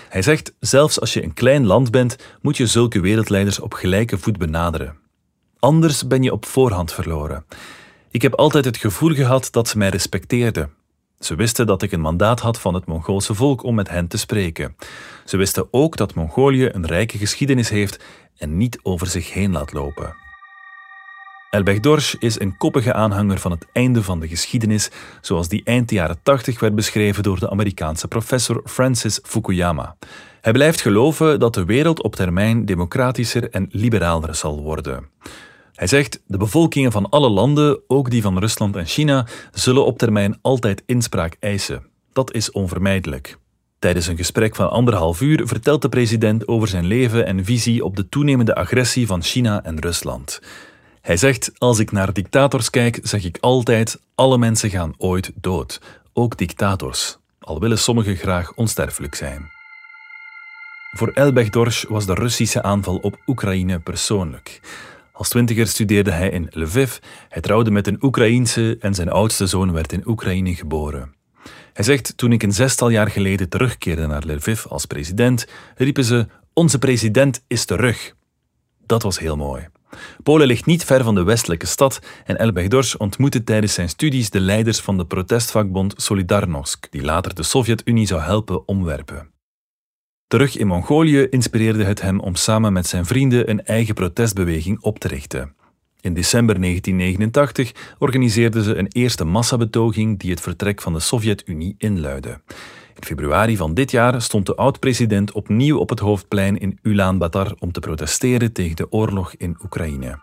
Hij 0.10 0.22
zegt: 0.22 0.54
zelfs 0.60 1.00
als 1.00 1.14
je 1.14 1.24
een 1.24 1.34
klein 1.34 1.66
land 1.66 1.92
bent, 1.92 2.16
moet 2.42 2.58
je 2.58 2.68
zulke 2.68 3.00
wereldleiders 3.00 3.60
op 3.60 3.74
gelijke 3.74 4.18
voet 4.18 4.38
benaderen. 4.38 4.98
Anders 5.60 6.08
ben 6.08 6.24
je 6.24 6.32
op 6.32 6.46
voorhand 6.46 6.94
verloren. 6.94 7.46
Ik 8.12 8.22
heb 8.22 8.34
altijd 8.34 8.66
het 8.66 8.78
gevoel 8.78 9.14
gehad 9.14 9.48
dat 9.52 9.68
ze 9.68 9.78
mij 9.78 9.90
respecteerden. 9.90 10.77
Ze 11.20 11.36
wisten 11.36 11.68
dat 11.68 11.82
ik 11.82 11.92
een 11.92 12.02
mandaat 12.02 12.40
had 12.40 12.60
van 12.60 12.74
het 12.74 12.86
Mongoolse 12.86 13.34
volk 13.34 13.64
om 13.64 13.76
met 13.76 13.90
hen 13.90 14.08
te 14.08 14.18
spreken. 14.18 14.76
Ze 15.26 15.38
wisten 15.38 15.68
ook 15.72 15.98
dat 15.98 16.16
Mongolië 16.16 16.70
een 16.72 16.86
rijke 16.86 17.18
geschiedenis 17.18 17.70
heeft 17.70 18.04
en 18.38 18.58
niet 18.58 18.80
over 18.84 19.08
zich 19.08 19.34
heen 19.34 19.52
laat 19.52 19.74
lopen. 19.74 20.16
Elbeg 21.50 21.80
Dorsch 21.80 22.14
is 22.20 22.40
een 22.40 22.58
koppige 22.58 22.94
aanhanger 22.94 23.40
van 23.40 23.52
het 23.52 23.66
einde 23.72 24.04
van 24.04 24.20
de 24.20 24.28
geschiedenis, 24.28 24.92
zoals 25.22 25.48
die 25.48 25.62
eind 25.64 25.92
jaren 25.92 26.20
80 26.24 26.60
werd 26.60 26.76
beschreven 26.76 27.24
door 27.24 27.40
de 27.40 27.50
Amerikaanse 27.50 28.08
professor 28.08 28.62
Francis 28.66 29.20
Fukuyama. 29.24 29.96
Hij 30.42 30.52
blijft 30.52 30.82
geloven 30.82 31.40
dat 31.40 31.54
de 31.54 31.66
wereld 31.66 32.04
op 32.04 32.16
termijn 32.16 32.66
democratischer 32.66 33.50
en 33.50 33.68
liberaler 33.72 34.36
zal 34.36 34.62
worden. 34.62 35.10
Hij 35.78 35.88
zegt: 35.88 36.22
De 36.28 36.38
bevolkingen 36.38 36.92
van 36.92 37.10
alle 37.10 37.30
landen, 37.30 37.80
ook 37.88 38.10
die 38.10 38.22
van 38.22 38.40
Rusland 38.40 38.76
en 38.76 38.86
China, 38.86 39.28
zullen 39.52 39.86
op 39.86 39.98
termijn 39.98 40.40
altijd 40.42 40.84
inspraak 40.86 41.36
eisen. 41.40 41.86
Dat 42.14 42.34
is 42.34 42.52
onvermijdelijk. 42.52 43.38
Tijdens 43.80 44.08
een 44.08 44.18
gesprek 44.18 44.56
van 44.56 44.70
anderhalf 44.70 45.22
uur 45.22 45.48
vertelt 45.48 45.82
de 45.82 45.90
president 45.90 46.48
over 46.48 46.68
zijn 46.68 46.86
leven 46.86 47.26
en 47.26 47.46
visie 47.46 47.86
op 47.86 47.96
de 47.96 48.10
toenemende 48.10 48.56
agressie 48.56 49.08
van 49.08 49.24
China 49.24 49.64
en 49.64 49.80
Rusland. 49.80 50.42
Hij 51.02 51.18
zegt: 51.18 51.52
Als 51.58 51.80
ik 51.80 51.92
naar 51.92 52.14
dictators 52.14 52.70
kijk, 52.70 53.00
zeg 53.04 53.24
ik 53.24 53.38
altijd: 53.40 54.00
alle 54.16 54.38
mensen 54.38 54.70
gaan 54.70 54.94
ooit 54.98 55.32
dood, 55.36 55.82
ook 56.14 56.38
dictators, 56.38 57.18
al 57.40 57.60
willen 57.60 57.80
sommigen 57.80 58.16
graag 58.16 58.54
onsterfelijk 58.54 59.16
zijn. 59.16 59.50
Voor 60.92 61.12
Elbeg 61.14 61.50
Dorsch 61.50 61.86
was 61.88 62.06
de 62.06 62.14
Russische 62.14 62.64
aanval 62.64 62.96
op 62.96 63.18
Oekraïne 63.26 63.80
persoonlijk. 63.80 64.60
Als 65.18 65.30
twintiger 65.30 65.68
studeerde 65.68 66.12
hij 66.12 66.30
in 66.30 66.48
Lviv, 66.50 66.98
hij 67.30 67.42
trouwde 67.42 67.72
met 67.72 67.88
een 67.88 68.04
Oekraïense 68.04 68.78
en 68.80 68.94
zijn 68.94 69.10
oudste 69.10 69.48
zoon 69.48 69.72
werd 69.72 69.94
in 69.94 70.08
Oekraïne 70.08 70.56
geboren. 70.56 71.14
Hij 71.74 71.86
zegt, 71.86 72.18
toen 72.18 72.32
ik 72.32 72.44
een 72.44 72.54
zestal 72.54 72.90
jaar 72.90 73.10
geleden 73.10 73.50
terugkeerde 73.50 74.08
naar 74.08 74.26
Lviv 74.26 74.66
als 74.66 74.86
president, 74.86 75.48
riepen 75.76 76.04
ze, 76.04 76.28
onze 76.54 76.80
president 76.80 77.44
is 77.48 77.66
terug. 77.66 78.14
Dat 78.86 79.04
was 79.04 79.20
heel 79.20 79.36
mooi. 79.36 79.68
Polen 80.24 80.48
ligt 80.48 80.66
niet 80.66 80.84
ver 80.84 81.04
van 81.04 81.16
de 81.16 81.24
westelijke 81.24 81.66
stad 81.66 82.00
en 82.26 82.38
Elbeg 82.38 82.68
Dorsch 82.68 82.96
ontmoette 82.96 83.44
tijdens 83.44 83.74
zijn 83.74 83.90
studies 83.90 84.30
de 84.30 84.40
leiders 84.40 84.80
van 84.80 84.98
de 84.98 85.06
protestvakbond 85.06 85.94
Solidarnosc, 85.98 86.88
die 86.90 87.04
later 87.04 87.36
de 87.36 87.44
Sovjet-Unie 87.44 88.08
zou 88.08 88.22
helpen 88.22 88.68
omwerpen. 88.68 89.37
Terug 90.28 90.58
in 90.58 90.68
Mongolië 90.68 91.28
inspireerde 91.30 91.84
het 91.84 92.02
hem 92.02 92.20
om 92.20 92.36
samen 92.36 92.74
met 92.74 92.88
zijn 92.88 93.06
vrienden 93.06 93.50
een 93.50 93.66
eigen 93.66 93.94
protestbeweging 93.94 94.82
op 94.82 95.00
te 95.00 95.08
richten. 95.08 95.56
In 96.02 96.14
december 96.14 96.62
1989 96.62 97.96
organiseerden 97.98 98.64
ze 98.64 98.76
een 98.76 98.88
eerste 98.92 99.26
massabetoging 99.26 100.20
die 100.20 100.30
het 100.30 100.42
vertrek 100.42 100.82
van 100.82 100.94
de 100.94 101.00
Sovjet-Unie 101.00 101.76
inluidde. 101.78 102.42
In 102.96 103.04
februari 103.04 103.58
van 103.58 103.74
dit 103.74 103.92
jaar 103.92 104.22
stond 104.22 104.46
de 104.46 104.56
oud-president 104.56 105.32
opnieuw 105.32 105.78
op 105.78 105.90
het 105.90 106.00
hoofdplein 106.00 106.58
in 106.58 106.80
Ulaanbaatar 106.82 107.56
om 107.60 107.72
te 107.72 107.80
protesteren 107.80 108.54
tegen 108.54 108.76
de 108.76 108.92
oorlog 108.92 109.34
in 109.34 109.58
Oekraïne. 109.64 110.20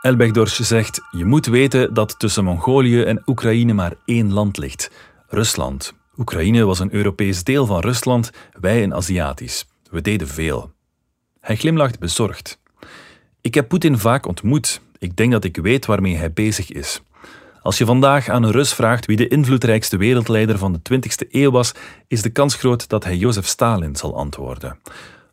Elbegdorsch 0.00 0.60
zegt: 0.60 1.00
Je 1.10 1.24
moet 1.24 1.46
weten 1.46 1.94
dat 1.94 2.18
tussen 2.18 2.44
Mongolië 2.44 3.02
en 3.02 3.22
Oekraïne 3.26 3.72
maar 3.72 3.94
één 4.04 4.32
land 4.32 4.58
ligt: 4.58 4.90
Rusland. 5.28 5.94
Oekraïne 6.18 6.64
was 6.64 6.78
een 6.78 6.94
Europees 6.94 7.44
deel 7.44 7.66
van 7.66 7.80
Rusland, 7.80 8.30
wij 8.60 8.82
een 8.82 8.94
Aziatisch. 8.94 9.66
We 9.90 10.00
deden 10.00 10.28
veel. 10.28 10.70
Hij 11.40 11.56
glimlacht 11.56 11.98
bezorgd. 11.98 12.58
Ik 13.40 13.54
heb 13.54 13.68
Poetin 13.68 13.98
vaak 13.98 14.26
ontmoet. 14.26 14.80
Ik 14.98 15.16
denk 15.16 15.32
dat 15.32 15.44
ik 15.44 15.56
weet 15.56 15.86
waarmee 15.86 16.16
hij 16.16 16.32
bezig 16.32 16.72
is. 16.72 17.00
Als 17.62 17.78
je 17.78 17.84
vandaag 17.84 18.28
aan 18.28 18.42
een 18.42 18.50
Rus 18.50 18.74
vraagt 18.74 19.06
wie 19.06 19.16
de 19.16 19.28
invloedrijkste 19.28 19.96
wereldleider 19.96 20.58
van 20.58 20.72
de 20.72 20.80
20e 20.94 21.30
eeuw 21.30 21.50
was, 21.50 21.72
is 22.08 22.22
de 22.22 22.30
kans 22.30 22.54
groot 22.54 22.88
dat 22.88 23.04
hij 23.04 23.16
Jozef 23.16 23.46
Stalin 23.46 23.96
zal 23.96 24.16
antwoorden. 24.16 24.78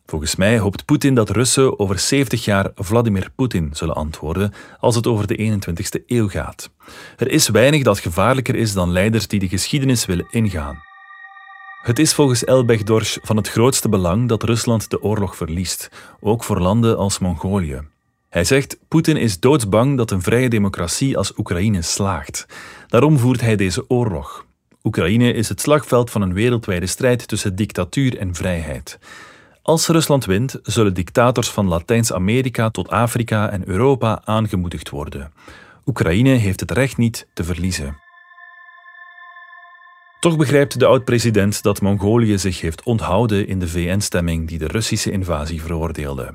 Volgens 0.06 0.36
mij 0.36 0.58
hoopt 0.58 0.84
Poetin 0.84 1.14
dat 1.14 1.30
Russen 1.30 1.78
over 1.78 1.98
70 1.98 2.44
jaar 2.44 2.70
Vladimir 2.74 3.30
Poetin 3.34 3.70
zullen 3.72 3.94
antwoorden 3.94 4.52
als 4.80 4.94
het 4.94 5.06
over 5.06 5.26
de 5.26 5.36
21ste 5.36 6.04
eeuw 6.06 6.28
gaat. 6.28 6.70
Er 7.16 7.30
is 7.30 7.48
weinig 7.48 7.82
dat 7.82 7.98
gevaarlijker 7.98 8.54
is 8.54 8.72
dan 8.72 8.92
leiders 8.92 9.28
die 9.28 9.40
de 9.40 9.48
geschiedenis 9.48 10.06
willen 10.06 10.26
ingaan. 10.30 10.82
Het 11.82 11.98
is 11.98 12.14
volgens 12.14 12.44
Elbeg 12.44 12.82
Dorsch 12.82 13.18
van 13.22 13.36
het 13.36 13.48
grootste 13.48 13.88
belang 13.88 14.28
dat 14.28 14.42
Rusland 14.42 14.90
de 14.90 15.02
oorlog 15.02 15.36
verliest, 15.36 15.90
ook 16.20 16.44
voor 16.44 16.60
landen 16.60 16.96
als 16.96 17.18
Mongolië. 17.18 17.80
Hij 18.28 18.44
zegt: 18.44 18.78
Poetin 18.88 19.16
is 19.16 19.40
doodsbang 19.40 19.96
dat 19.96 20.10
een 20.10 20.22
vrije 20.22 20.48
democratie 20.48 21.16
als 21.16 21.38
Oekraïne 21.38 21.82
slaagt. 21.82 22.46
Daarom 22.86 23.18
voert 23.18 23.40
hij 23.40 23.56
deze 23.56 23.84
oorlog. 23.90 24.46
Oekraïne 24.82 25.32
is 25.32 25.48
het 25.48 25.60
slagveld 25.60 26.10
van 26.10 26.22
een 26.22 26.32
wereldwijde 26.32 26.86
strijd 26.86 27.28
tussen 27.28 27.56
dictatuur 27.56 28.18
en 28.18 28.34
vrijheid. 28.34 28.98
Als 29.64 29.86
Rusland 29.86 30.24
wint, 30.24 30.58
zullen 30.62 30.94
dictators 30.94 31.50
van 31.50 31.68
Latijns-Amerika 31.68 32.70
tot 32.70 32.88
Afrika 32.88 33.50
en 33.50 33.68
Europa 33.68 34.20
aangemoedigd 34.24 34.90
worden. 34.90 35.32
Oekraïne 35.86 36.28
heeft 36.28 36.60
het 36.60 36.70
recht 36.70 36.96
niet 36.96 37.26
te 37.34 37.44
verliezen. 37.44 37.96
Toch 40.20 40.36
begrijpt 40.36 40.78
de 40.78 40.86
oud-president 40.86 41.62
dat 41.62 41.80
Mongolië 41.80 42.38
zich 42.38 42.60
heeft 42.60 42.82
onthouden 42.82 43.46
in 43.46 43.58
de 43.58 43.68
VN-stemming 43.68 44.48
die 44.48 44.58
de 44.58 44.66
Russische 44.66 45.10
invasie 45.10 45.62
veroordeelde. 45.62 46.34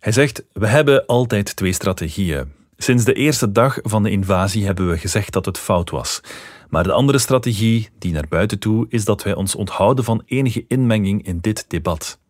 Hij 0.00 0.12
zegt: 0.12 0.44
We 0.52 0.66
hebben 0.66 1.06
altijd 1.06 1.56
twee 1.56 1.72
strategieën. 1.72 2.52
Sinds 2.76 3.04
de 3.04 3.14
eerste 3.14 3.52
dag 3.52 3.78
van 3.82 4.02
de 4.02 4.10
invasie 4.10 4.64
hebben 4.64 4.88
we 4.88 4.98
gezegd 4.98 5.32
dat 5.32 5.44
het 5.44 5.58
fout 5.58 5.90
was. 5.90 6.20
Maar 6.68 6.84
de 6.84 6.92
andere 6.92 7.18
strategie, 7.18 7.88
die 7.98 8.12
naar 8.12 8.28
buiten 8.28 8.58
toe, 8.58 8.86
is 8.88 9.04
dat 9.04 9.22
wij 9.22 9.34
ons 9.34 9.54
onthouden 9.54 10.04
van 10.04 10.22
enige 10.26 10.64
inmenging 10.68 11.26
in 11.26 11.38
dit 11.40 11.64
debat. 11.68 12.22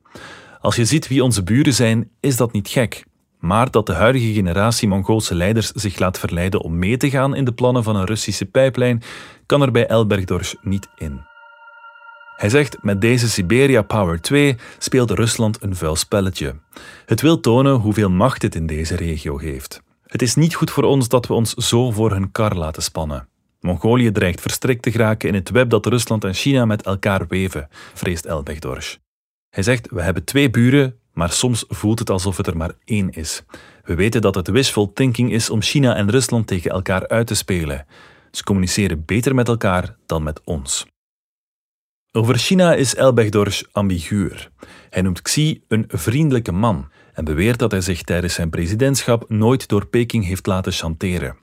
Als 0.64 0.76
je 0.76 0.84
ziet 0.84 1.08
wie 1.08 1.22
onze 1.22 1.42
buren 1.42 1.74
zijn, 1.74 2.10
is 2.20 2.36
dat 2.36 2.52
niet 2.52 2.68
gek. 2.68 3.04
Maar 3.38 3.70
dat 3.70 3.86
de 3.86 3.92
huidige 3.92 4.32
generatie 4.32 4.88
Mongoolse 4.88 5.34
leiders 5.34 5.70
zich 5.70 5.98
laat 5.98 6.18
verleiden 6.18 6.60
om 6.60 6.78
mee 6.78 6.96
te 6.96 7.10
gaan 7.10 7.34
in 7.34 7.44
de 7.44 7.52
plannen 7.52 7.82
van 7.82 7.96
een 7.96 8.04
Russische 8.04 8.44
pijplijn, 8.44 9.02
kan 9.46 9.62
er 9.62 9.70
bij 9.70 9.86
Elbergdorsch 9.86 10.54
niet 10.62 10.88
in. 10.96 11.20
Hij 12.36 12.48
zegt: 12.48 12.82
Met 12.82 13.00
deze 13.00 13.28
Siberia 13.28 13.82
Power 13.82 14.20
2 14.20 14.56
speelt 14.78 15.10
Rusland 15.10 15.62
een 15.62 15.76
vuil 15.76 15.96
spelletje. 15.96 16.54
Het 17.06 17.20
wil 17.20 17.40
tonen 17.40 17.74
hoeveel 17.74 18.10
macht 18.10 18.42
het 18.42 18.54
in 18.54 18.66
deze 18.66 18.96
regio 18.96 19.38
heeft. 19.38 19.82
Het 20.06 20.22
is 20.22 20.34
niet 20.34 20.54
goed 20.54 20.70
voor 20.70 20.84
ons 20.84 21.08
dat 21.08 21.26
we 21.26 21.34
ons 21.34 21.54
zo 21.54 21.90
voor 21.90 22.10
hun 22.10 22.32
kar 22.32 22.54
laten 22.54 22.82
spannen. 22.82 23.28
Mongolië 23.60 24.12
dreigt 24.12 24.40
verstrikt 24.40 24.82
te 24.82 24.90
geraken 24.90 25.28
in 25.28 25.34
het 25.34 25.50
web 25.50 25.70
dat 25.70 25.86
Rusland 25.86 26.24
en 26.24 26.34
China 26.34 26.64
met 26.64 26.82
elkaar 26.82 27.26
weven, 27.28 27.68
vreest 27.94 28.24
Elbegdorsch. 28.24 28.96
Hij 29.54 29.62
zegt: 29.62 29.90
We 29.90 30.02
hebben 30.02 30.24
twee 30.24 30.50
buren, 30.50 30.98
maar 31.12 31.30
soms 31.30 31.64
voelt 31.68 31.98
het 31.98 32.10
alsof 32.10 32.36
het 32.36 32.46
er 32.46 32.56
maar 32.56 32.72
één 32.84 33.10
is. 33.10 33.42
We 33.84 33.94
weten 33.94 34.20
dat 34.20 34.34
het 34.34 34.48
wishful 34.48 34.92
thinking 34.92 35.32
is 35.32 35.50
om 35.50 35.62
China 35.62 35.94
en 35.96 36.10
Rusland 36.10 36.46
tegen 36.46 36.70
elkaar 36.70 37.08
uit 37.08 37.26
te 37.26 37.34
spelen. 37.34 37.86
Ze 38.30 38.44
communiceren 38.44 39.04
beter 39.04 39.34
met 39.34 39.48
elkaar 39.48 39.96
dan 40.06 40.22
met 40.22 40.40
ons. 40.44 40.86
Over 42.12 42.38
China 42.38 42.74
is 42.74 42.94
Elbegdorsch 42.94 43.62
ambiguur. 43.72 44.50
Hij 44.90 45.02
noemt 45.02 45.22
Xi 45.22 45.62
een 45.68 45.84
vriendelijke 45.88 46.52
man 46.52 46.90
en 47.12 47.24
beweert 47.24 47.58
dat 47.58 47.70
hij 47.70 47.80
zich 47.80 48.02
tijdens 48.02 48.34
zijn 48.34 48.50
presidentschap 48.50 49.28
nooit 49.28 49.68
door 49.68 49.86
Peking 49.86 50.26
heeft 50.26 50.46
laten 50.46 50.72
chanteren. 50.72 51.36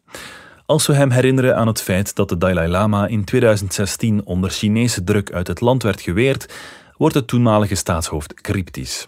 Als 0.66 0.88
we 0.88 0.94
hem 0.94 1.10
herinneren 1.10 1.56
aan 1.56 1.68
het 1.68 1.82
feit 1.82 2.16
dat 2.16 2.30
de 2.30 2.38
Dalai 2.38 2.68
Lama 2.68 3.08
in 3.08 3.24
2016 3.24 4.26
onder 4.26 4.50
Chinese 4.50 5.04
druk 5.04 5.32
uit 5.32 5.48
het 5.48 5.62
land 5.62 5.84
werd 5.84 6.02
geweerd, 6.02 6.54
wordt 7.02 7.16
het 7.16 7.28
toenmalige 7.28 7.76
staatshoofd 7.76 8.34
cryptisch. 8.34 9.08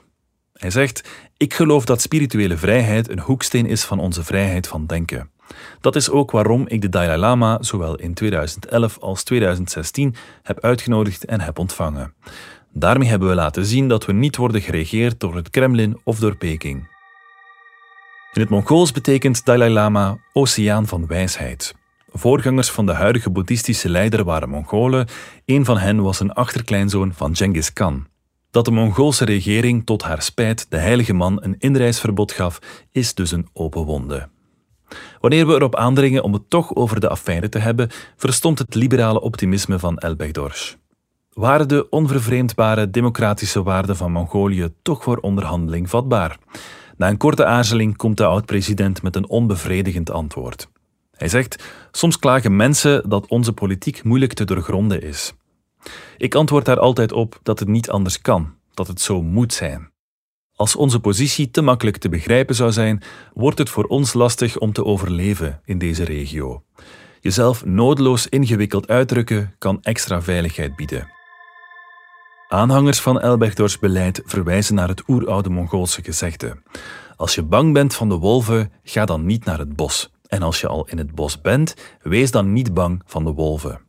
Hij 0.54 0.70
zegt: 0.70 1.10
Ik 1.38 1.54
geloof 1.54 1.86
dat 1.86 2.02
spirituele 2.02 2.58
vrijheid 2.58 3.10
een 3.10 3.20
hoeksteen 3.20 3.66
is 3.66 3.84
van 3.84 4.00
onze 4.00 4.24
vrijheid 4.24 4.68
van 4.68 4.86
denken. 4.86 5.30
Dat 5.82 5.96
is 5.96 6.10
ook 6.10 6.32
waarom 6.32 6.68
ik 6.68 6.82
de 6.82 6.90
Dalai 6.90 7.18
Lama 7.18 7.58
zowel 7.62 7.96
in 7.96 8.14
2011 8.14 8.98
als 9.00 9.24
2016 9.24 10.16
heb 10.44 10.60
uitgenodigd 10.60 11.26
en 11.26 11.42
heb 11.42 11.60
ontvangen. 11.60 12.14
Daarmee 12.72 13.10
hebben 13.10 13.30
we 13.30 13.36
laten 13.36 13.66
zien 13.66 13.88
dat 13.88 14.06
we 14.06 14.14
niet 14.14 14.36
worden 14.36 14.62
geregeerd 14.62 15.20
door 15.20 15.36
het 15.36 15.50
Kremlin 15.50 16.00
of 16.04 16.20
door 16.20 16.36
Peking. 16.36 16.88
In 18.34 18.42
het 18.42 18.50
Mongools 18.50 18.92
betekent 18.92 19.46
Dalai 19.46 19.74
Lama 19.74 20.18
oceaan 20.32 20.88
van 20.88 21.08
wijsheid. 21.08 21.74
Voorgangers 22.16 22.72
van 22.72 22.86
de 22.86 22.94
huidige 22.94 23.30
boeddhistische 23.30 23.90
leider 23.90 24.24
waren 24.24 24.50
Mongolen, 24.50 25.08
een 25.46 25.66
van 25.66 25.78
hen 25.78 26.02
was 26.02 26.20
een 26.20 26.34
achterkleinzoon 26.34 27.14
van 27.14 27.36
Genghis 27.36 27.74
Khan. 27.74 28.08
Dat 28.52 28.66
de 28.66 28.72
Mongoolse 28.72 29.26
regering 29.26 29.86
tot 29.86 30.04
haar 30.04 30.22
spijt 30.22 30.66
de 30.70 30.78
heilige 30.78 31.14
man 31.14 31.44
een 31.44 31.56
inreisverbod 31.60 32.32
gaf, 32.32 32.60
is 32.92 33.14
dus 33.14 33.32
een 33.32 33.48
open 33.54 33.84
wonde. 33.84 34.30
Wanneer 35.20 35.48
we 35.48 35.54
erop 35.54 35.76
aandringen 35.76 36.24
om 36.24 36.34
het 36.34 36.50
toch 36.50 36.76
over 36.76 37.00
de 37.00 37.10
affaire 37.10 37.50
te 37.50 37.60
hebben, 37.60 37.90
verstond 38.16 38.60
het 38.60 38.76
liberale 38.76 39.22
optimisme 39.22 39.80
van 39.80 39.98
Elbegdorsch. 39.98 40.74
Waren 41.30 41.68
de 41.68 41.90
onvervreemdbare 41.90 42.90
democratische 42.90 43.64
waarden 43.64 43.96
van 43.96 44.12
Mongolië 44.12 44.70
toch 44.82 45.04
voor 45.04 45.18
onderhandeling 45.18 45.90
vatbaar? 45.90 46.38
Na 46.98 47.10
een 47.10 47.18
korte 47.18 47.46
aarzeling 47.46 47.98
komt 47.98 48.18
de 48.18 48.26
oud-president 48.26 49.02
met 49.02 49.16
een 49.16 49.30
onbevredigend 49.30 50.12
antwoord. 50.12 50.68
Hij 51.24 51.32
zegt: 51.32 51.64
Soms 51.92 52.20
klagen 52.20 52.56
mensen 52.56 53.10
dat 53.10 53.28
onze 53.28 53.54
politiek 53.54 54.04
moeilijk 54.04 54.34
te 54.34 54.44
doorgronden 54.44 55.02
is. 55.02 55.34
Ik 56.18 56.36
antwoord 56.36 56.66
daar 56.66 56.80
altijd 56.80 57.12
op 57.12 57.40
dat 57.44 57.60
het 57.60 57.68
niet 57.68 57.90
anders 57.90 58.22
kan, 58.22 58.54
dat 58.74 58.88
het 58.88 59.02
zo 59.02 59.22
moet 59.22 59.54
zijn. 59.54 59.92
Als 60.56 60.76
onze 60.76 61.00
positie 61.00 61.52
te 61.52 61.62
makkelijk 61.62 61.98
te 61.98 62.10
begrijpen 62.10 62.56
zou 62.56 62.72
zijn, 62.72 63.04
wordt 63.34 63.58
het 63.58 63.70
voor 63.70 63.84
ons 63.84 64.14
lastig 64.14 64.58
om 64.58 64.74
te 64.74 64.86
overleven 64.86 65.62
in 65.66 65.78
deze 65.78 66.04
regio. 66.04 66.64
Jezelf 67.20 67.66
nodeloos 67.66 68.28
ingewikkeld 68.28 68.88
uitdrukken 68.88 69.56
kan 69.58 69.82
extra 69.82 70.22
veiligheid 70.22 70.76
bieden. 70.76 71.08
Aanhangers 72.48 73.00
van 73.00 73.22
Elbegdors 73.22 73.80
beleid 73.80 74.22
verwijzen 74.26 74.76
naar 74.76 74.88
het 74.88 75.04
oeroude 75.08 75.50
Mongoolse 75.50 76.04
gezegde. 76.04 76.62
Als 77.16 77.36
je 77.36 77.44
bang 77.44 77.74
bent 77.74 77.96
van 77.96 78.10
de 78.10 78.16
wolven, 78.18 78.72
ga 78.84 79.06
dan 79.06 79.26
niet 79.26 79.46
naar 79.46 79.60
het 79.60 79.76
bos. 79.76 80.13
En 80.34 80.42
als 80.42 80.62
je 80.62 80.68
al 80.68 80.88
in 80.90 80.98
het 80.98 81.16
bos 81.16 81.42
bent, 81.42 81.76
wees 82.02 82.32
dan 82.32 82.54
niet 82.54 82.74
bang 82.74 83.02
van 83.06 83.24
de 83.24 83.32
wolven. 83.32 83.80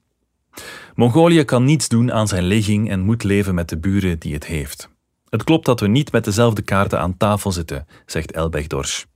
Mongolië 0.95 1.45
kan 1.45 1.65
niets 1.65 1.89
doen 1.89 2.13
aan 2.13 2.29
zijn 2.29 2.45
ligging 2.45 2.91
en 2.91 3.01
moet 3.01 3.23
leven 3.23 3.55
met 3.55 3.69
de 3.69 3.79
buren 3.79 4.19
die 4.19 4.35
het 4.35 4.47
heeft. 4.47 4.89
Het 5.29 5.45
klopt 5.45 5.67
dat 5.67 5.81
we 5.81 5.87
niet 5.87 6.13
met 6.13 6.25
dezelfde 6.25 6.63
kaarten 6.63 7.01
aan 7.01 7.17
tafel 7.17 7.53
zitten, 7.53 7.87
zegt 8.07 8.33
Elbegdors. 8.33 9.07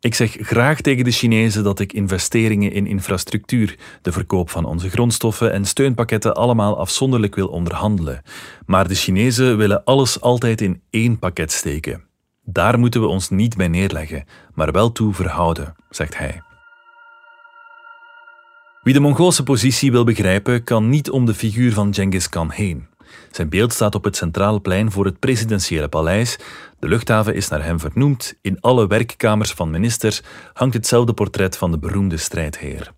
Ik 0.00 0.14
zeg 0.14 0.36
graag 0.40 0.80
tegen 0.80 1.04
de 1.04 1.10
Chinezen 1.10 1.64
dat 1.64 1.80
ik 1.80 1.92
investeringen 1.92 2.72
in 2.72 2.86
infrastructuur, 2.86 3.78
de 4.02 4.12
verkoop 4.12 4.50
van 4.50 4.64
onze 4.64 4.90
grondstoffen 4.90 5.52
en 5.52 5.64
steunpakketten 5.64 6.34
allemaal 6.34 6.78
afzonderlijk 6.78 7.34
wil 7.34 7.48
onderhandelen. 7.48 8.22
Maar 8.66 8.88
de 8.88 8.94
Chinezen 8.94 9.56
willen 9.56 9.84
alles 9.84 10.20
altijd 10.20 10.60
in 10.60 10.82
één 10.90 11.18
pakket 11.18 11.52
steken. 11.52 12.04
Daar 12.42 12.78
moeten 12.78 13.00
we 13.00 13.06
ons 13.06 13.30
niet 13.30 13.56
bij 13.56 13.68
neerleggen, 13.68 14.24
maar 14.54 14.72
wel 14.72 14.92
toe 14.92 15.14
verhouden, 15.14 15.74
zegt 15.90 16.18
hij. 16.18 16.42
Wie 18.84 18.94
de 18.94 19.00
Mongoolse 19.00 19.42
positie 19.42 19.90
wil 19.90 20.04
begrijpen, 20.04 20.64
kan 20.64 20.88
niet 20.88 21.10
om 21.10 21.26
de 21.26 21.34
figuur 21.34 21.72
van 21.72 21.94
Genghis 21.94 22.28
Khan 22.28 22.50
heen. 22.50 22.86
Zijn 23.30 23.48
beeld 23.48 23.72
staat 23.72 23.94
op 23.94 24.04
het 24.04 24.16
centrale 24.16 24.60
plein 24.60 24.90
voor 24.90 25.04
het 25.04 25.18
presidentiële 25.18 25.88
paleis. 25.88 26.38
De 26.78 26.88
luchthaven 26.88 27.34
is 27.34 27.48
naar 27.48 27.64
hem 27.64 27.80
vernoemd. 27.80 28.34
In 28.40 28.60
alle 28.60 28.86
werkkamers 28.86 29.52
van 29.52 29.70
ministers 29.70 30.22
hangt 30.52 30.74
hetzelfde 30.74 31.12
portret 31.12 31.56
van 31.56 31.70
de 31.70 31.78
beroemde 31.78 32.16
strijdheer. 32.16 32.92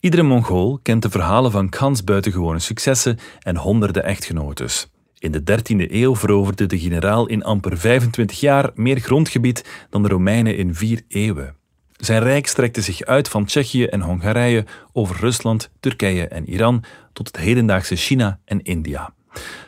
Iedere 0.00 0.22
Mongool 0.22 0.78
kent 0.82 1.02
de 1.02 1.10
verhalen 1.10 1.50
van 1.50 1.68
Khans 1.68 2.04
buitengewone 2.04 2.58
successen 2.58 3.18
en 3.40 3.56
honderden 3.56 4.04
echtgenotes. 4.04 4.90
In 5.18 5.32
de 5.32 5.40
13e 5.40 5.90
eeuw 5.92 6.16
veroverde 6.16 6.66
de 6.66 6.78
generaal 6.78 7.26
in 7.26 7.44
amper 7.44 7.78
25 7.78 8.40
jaar 8.40 8.70
meer 8.74 9.00
grondgebied 9.00 9.86
dan 9.90 10.02
de 10.02 10.08
Romeinen 10.08 10.56
in 10.56 10.74
vier 10.74 11.02
eeuwen. 11.08 11.60
Zijn 12.04 12.22
rijk 12.22 12.46
strekte 12.46 12.80
zich 12.80 13.02
uit 13.02 13.28
van 13.28 13.44
Tsjechië 13.44 13.84
en 13.84 14.00
Hongarije 14.00 14.64
over 14.92 15.16
Rusland, 15.16 15.70
Turkije 15.80 16.28
en 16.28 16.48
Iran 16.48 16.84
tot 17.12 17.26
het 17.26 17.36
hedendaagse 17.36 17.96
China 17.96 18.38
en 18.44 18.62
India. 18.62 19.12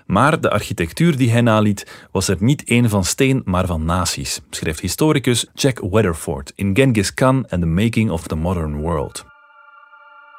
Maar 0.06 0.40
de 0.40 0.50
architectuur 0.50 1.16
die 1.16 1.30
hij 1.30 1.40
naliet 1.40 2.06
was 2.10 2.28
er 2.28 2.36
niet 2.40 2.64
één 2.64 2.88
van 2.88 3.04
steen, 3.04 3.42
maar 3.44 3.66
van 3.66 3.84
naties, 3.84 4.40
schrijft 4.50 4.80
historicus 4.80 5.46
Jack 5.52 5.78
Weatherford 5.90 6.52
in 6.54 6.76
Genghis 6.76 7.14
Khan 7.14 7.46
and 7.48 7.60
the 7.62 7.68
Making 7.68 8.10
of 8.10 8.26
the 8.26 8.36
Modern 8.36 8.80
World. 8.80 9.24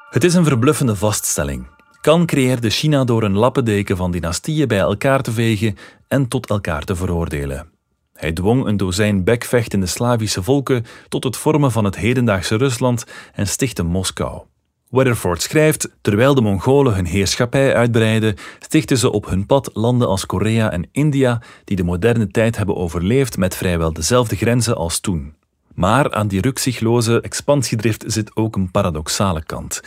Het 0.09 0.23
is 0.23 0.33
een 0.33 0.45
verbluffende 0.45 0.95
vaststelling. 0.95 1.67
Khan 2.01 2.25
creëerde 2.25 2.69
China 2.69 3.03
door 3.03 3.23
een 3.23 3.37
lappendeken 3.37 3.97
van 3.97 4.11
dynastieën 4.11 4.67
bij 4.67 4.79
elkaar 4.79 5.21
te 5.21 5.31
vegen 5.31 5.77
en 6.07 6.27
tot 6.27 6.49
elkaar 6.49 6.83
te 6.83 6.95
veroordelen. 6.95 7.73
Hij 8.15 8.33
dwong 8.33 8.65
een 8.65 8.77
dozijn 8.77 9.23
bekvechtende 9.23 9.85
Slavische 9.85 10.43
volken 10.43 10.85
tot 11.09 11.23
het 11.23 11.37
vormen 11.37 11.71
van 11.71 11.83
het 11.83 11.95
hedendaagse 11.95 12.55
Rusland 12.55 13.05
en 13.33 13.47
stichtte 13.47 13.83
Moskou. 13.83 14.41
Weatherford 14.89 15.41
schrijft: 15.41 15.89
Terwijl 16.01 16.35
de 16.35 16.41
Mongolen 16.41 16.95
hun 16.95 17.05
heerschappij 17.05 17.75
uitbreiden, 17.75 18.35
stichten 18.59 18.97
ze 18.97 19.11
op 19.11 19.25
hun 19.25 19.45
pad 19.45 19.69
landen 19.73 20.07
als 20.07 20.25
Korea 20.25 20.71
en 20.71 20.89
India, 20.91 21.41
die 21.63 21.75
de 21.75 21.83
moderne 21.83 22.27
tijd 22.27 22.57
hebben 22.57 22.75
overleefd 22.75 23.37
met 23.37 23.55
vrijwel 23.55 23.93
dezelfde 23.93 24.35
grenzen 24.35 24.75
als 24.75 24.99
toen. 24.99 25.33
Maar 25.73 26.13
aan 26.13 26.27
die 26.27 26.41
rukzichtloze 26.41 27.21
expansiedrift 27.21 28.03
zit 28.07 28.35
ook 28.35 28.55
een 28.55 28.71
paradoxale 28.71 29.43
kant. 29.43 29.81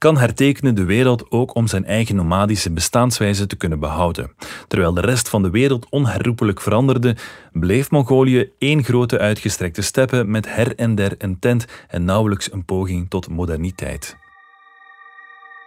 Kan 0.00 0.18
hertekenen 0.18 0.74
de 0.74 0.84
wereld 0.84 1.30
ook 1.30 1.54
om 1.54 1.66
zijn 1.66 1.84
eigen 1.84 2.16
nomadische 2.16 2.72
bestaanswijze 2.72 3.46
te 3.46 3.56
kunnen 3.56 3.80
behouden. 3.80 4.32
Terwijl 4.68 4.94
de 4.94 5.00
rest 5.00 5.28
van 5.28 5.42
de 5.42 5.50
wereld 5.50 5.86
onherroepelijk 5.90 6.60
veranderde, 6.60 7.16
bleef 7.52 7.90
Mongolië 7.90 8.50
één 8.58 8.84
grote 8.84 9.18
uitgestrekte 9.18 9.82
steppe 9.82 10.24
met 10.24 10.54
her 10.54 10.76
en 10.76 10.94
der 10.94 11.14
een 11.18 11.38
tent 11.38 11.66
en 11.88 12.04
nauwelijks 12.04 12.52
een 12.52 12.64
poging 12.64 13.10
tot 13.10 13.28
moderniteit. 13.28 14.16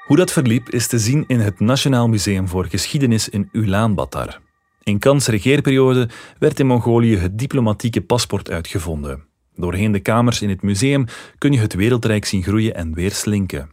Hoe 0.05 0.17
dat 0.17 0.31
verliep 0.31 0.69
is 0.69 0.87
te 0.87 0.99
zien 0.99 1.23
in 1.27 1.39
het 1.39 1.59
Nationaal 1.59 2.07
Museum 2.07 2.47
voor 2.47 2.65
Geschiedenis 2.65 3.29
in 3.29 3.49
Ulaanbaatar. 3.51 4.39
In 4.83 4.99
Kans 4.99 5.27
regeerperiode 5.27 6.09
werd 6.39 6.59
in 6.59 6.67
Mongolië 6.67 7.17
het 7.17 7.39
diplomatieke 7.39 8.01
paspoort 8.01 8.51
uitgevonden. 8.51 9.23
Doorheen 9.55 9.91
de 9.91 9.99
kamers 9.99 10.41
in 10.41 10.49
het 10.49 10.61
museum 10.61 11.05
kun 11.37 11.51
je 11.51 11.59
het 11.59 11.73
wereldrijk 11.73 12.25
zien 12.25 12.43
groeien 12.43 12.75
en 12.75 12.93
weer 12.93 13.11
slinken. 13.11 13.72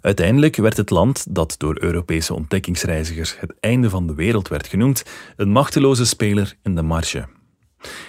Uiteindelijk 0.00 0.56
werd 0.56 0.76
het 0.76 0.90
land, 0.90 1.34
dat 1.34 1.54
door 1.58 1.76
Europese 1.80 2.34
ontdekkingsreizigers 2.34 3.36
het 3.38 3.54
einde 3.60 3.90
van 3.90 4.06
de 4.06 4.14
wereld 4.14 4.48
werd 4.48 4.66
genoemd, 4.66 5.04
een 5.36 5.50
machteloze 5.50 6.06
speler 6.06 6.54
in 6.62 6.74
de 6.74 6.82
marge. 6.82 7.28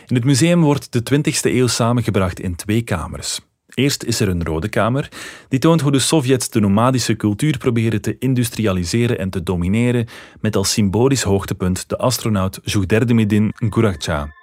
In 0.08 0.16
het 0.16 0.24
museum 0.24 0.62
wordt 0.62 0.92
de 0.92 1.04
20e 1.16 1.42
eeuw 1.42 1.68
samengebracht 1.68 2.40
in 2.40 2.56
twee 2.56 2.82
kamers. 2.82 3.40
Eerst 3.74 4.04
is 4.04 4.20
er 4.20 4.30
een 4.30 4.44
rode 4.44 4.70
kamer, 4.70 5.10
die 5.48 5.60
toont 5.60 5.82
hoe 5.82 5.92
de 5.92 6.00
Sovjets 6.00 6.50
de 6.50 6.60
nomadische 6.60 7.16
cultuur 7.16 7.58
proberen 7.58 8.02
te 8.02 8.16
industrialiseren 8.20 9.20
en 9.20 9.30
te 9.30 9.44
domineren, 9.44 10.08
met 10.40 10.56
als 10.56 10.72
symbolisch 10.72 11.24
hoogtepunt 11.24 11.90
de 11.90 11.98
astronaut 11.98 12.60
Zhugderdemidin 12.64 13.54
Gurakcha. 13.56 14.34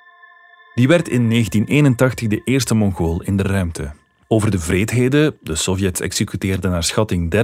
Die 0.75 0.89
werd 0.89 1.09
in 1.09 1.31
1981 1.31 2.29
de 2.29 2.41
eerste 2.45 2.75
Mongool 2.75 3.23
in 3.23 3.37
de 3.37 3.43
ruimte. 3.43 3.93
Over 4.29 4.51
de 4.51 4.59
vreedheden, 4.59 5.37
de 5.43 5.55
Sovjets 5.55 6.01
executeerden 6.01 6.71
naar 6.71 6.85
schatting 6.85 7.35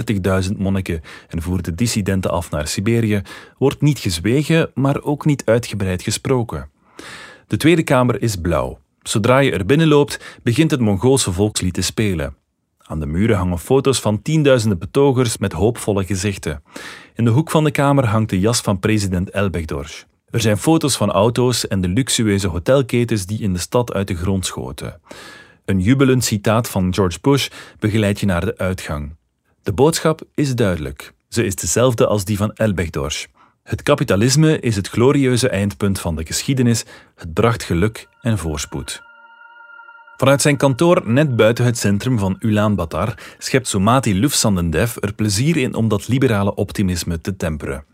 30.000 0.50 0.56
monniken 0.56 1.00
en 1.28 1.42
voerden 1.42 1.76
dissidenten 1.76 2.30
af 2.30 2.50
naar 2.50 2.68
Siberië, 2.68 3.22
wordt 3.58 3.80
niet 3.80 3.98
gezwegen, 3.98 4.70
maar 4.74 5.02
ook 5.02 5.24
niet 5.24 5.42
uitgebreid 5.44 6.02
gesproken. 6.02 6.70
De 7.46 7.56
Tweede 7.56 7.82
Kamer 7.82 8.22
is 8.22 8.36
blauw. 8.36 8.78
Zodra 9.02 9.38
je 9.38 9.52
er 9.52 9.66
binnenloopt, 9.66 10.38
begint 10.42 10.70
het 10.70 10.80
Mongoolse 10.80 11.32
volkslied 11.32 11.74
te 11.74 11.82
spelen. 11.82 12.36
Aan 12.78 13.00
de 13.00 13.06
muren 13.06 13.36
hangen 13.36 13.58
foto's 13.58 14.00
van 14.00 14.22
tienduizenden 14.22 14.78
betogers 14.78 15.38
met 15.38 15.52
hoopvolle 15.52 16.04
gezichten. 16.04 16.62
In 17.14 17.24
de 17.24 17.30
hoek 17.30 17.50
van 17.50 17.64
de 17.64 17.70
kamer 17.70 18.06
hangt 18.06 18.30
de 18.30 18.40
jas 18.40 18.60
van 18.60 18.78
president 18.78 19.30
Elbegdorj. 19.30 20.04
Er 20.30 20.40
zijn 20.40 20.58
foto's 20.58 20.96
van 20.96 21.10
auto's 21.10 21.68
en 21.68 21.80
de 21.80 21.88
luxueuze 21.88 22.48
hotelketens 22.48 23.26
die 23.26 23.40
in 23.40 23.52
de 23.52 23.58
stad 23.58 23.92
uit 23.92 24.08
de 24.08 24.14
grond 24.14 24.46
schoten. 24.46 25.00
Een 25.64 25.80
jubelend 25.80 26.24
citaat 26.24 26.68
van 26.68 26.94
George 26.94 27.18
Bush 27.20 27.48
begeleidt 27.78 28.20
je 28.20 28.26
naar 28.26 28.44
de 28.44 28.58
uitgang. 28.58 29.16
De 29.62 29.72
boodschap 29.72 30.22
is 30.34 30.54
duidelijk. 30.54 31.12
Ze 31.28 31.44
is 31.44 31.54
dezelfde 31.54 32.06
als 32.06 32.24
die 32.24 32.36
van 32.36 32.52
Elbegdorj. 32.52 33.26
Het 33.62 33.82
kapitalisme 33.82 34.60
is 34.60 34.76
het 34.76 34.88
glorieuze 34.88 35.48
eindpunt 35.48 36.00
van 36.00 36.16
de 36.16 36.26
geschiedenis, 36.26 36.84
het 37.14 37.32
bracht 37.32 37.62
geluk 37.62 38.08
en 38.20 38.38
voorspoed. 38.38 39.02
Vanuit 40.16 40.42
zijn 40.42 40.56
kantoor 40.56 41.02
net 41.04 41.36
buiten 41.36 41.64
het 41.64 41.78
centrum 41.78 42.18
van 42.18 42.36
Ulaanbaatar 42.38 43.14
schept 43.38 43.68
Somati 43.68 44.14
Lufsandendev 44.14 44.96
er 45.00 45.14
plezier 45.14 45.56
in 45.56 45.74
om 45.74 45.88
dat 45.88 46.08
liberale 46.08 46.54
optimisme 46.54 47.20
te 47.20 47.36
temperen. 47.36 47.84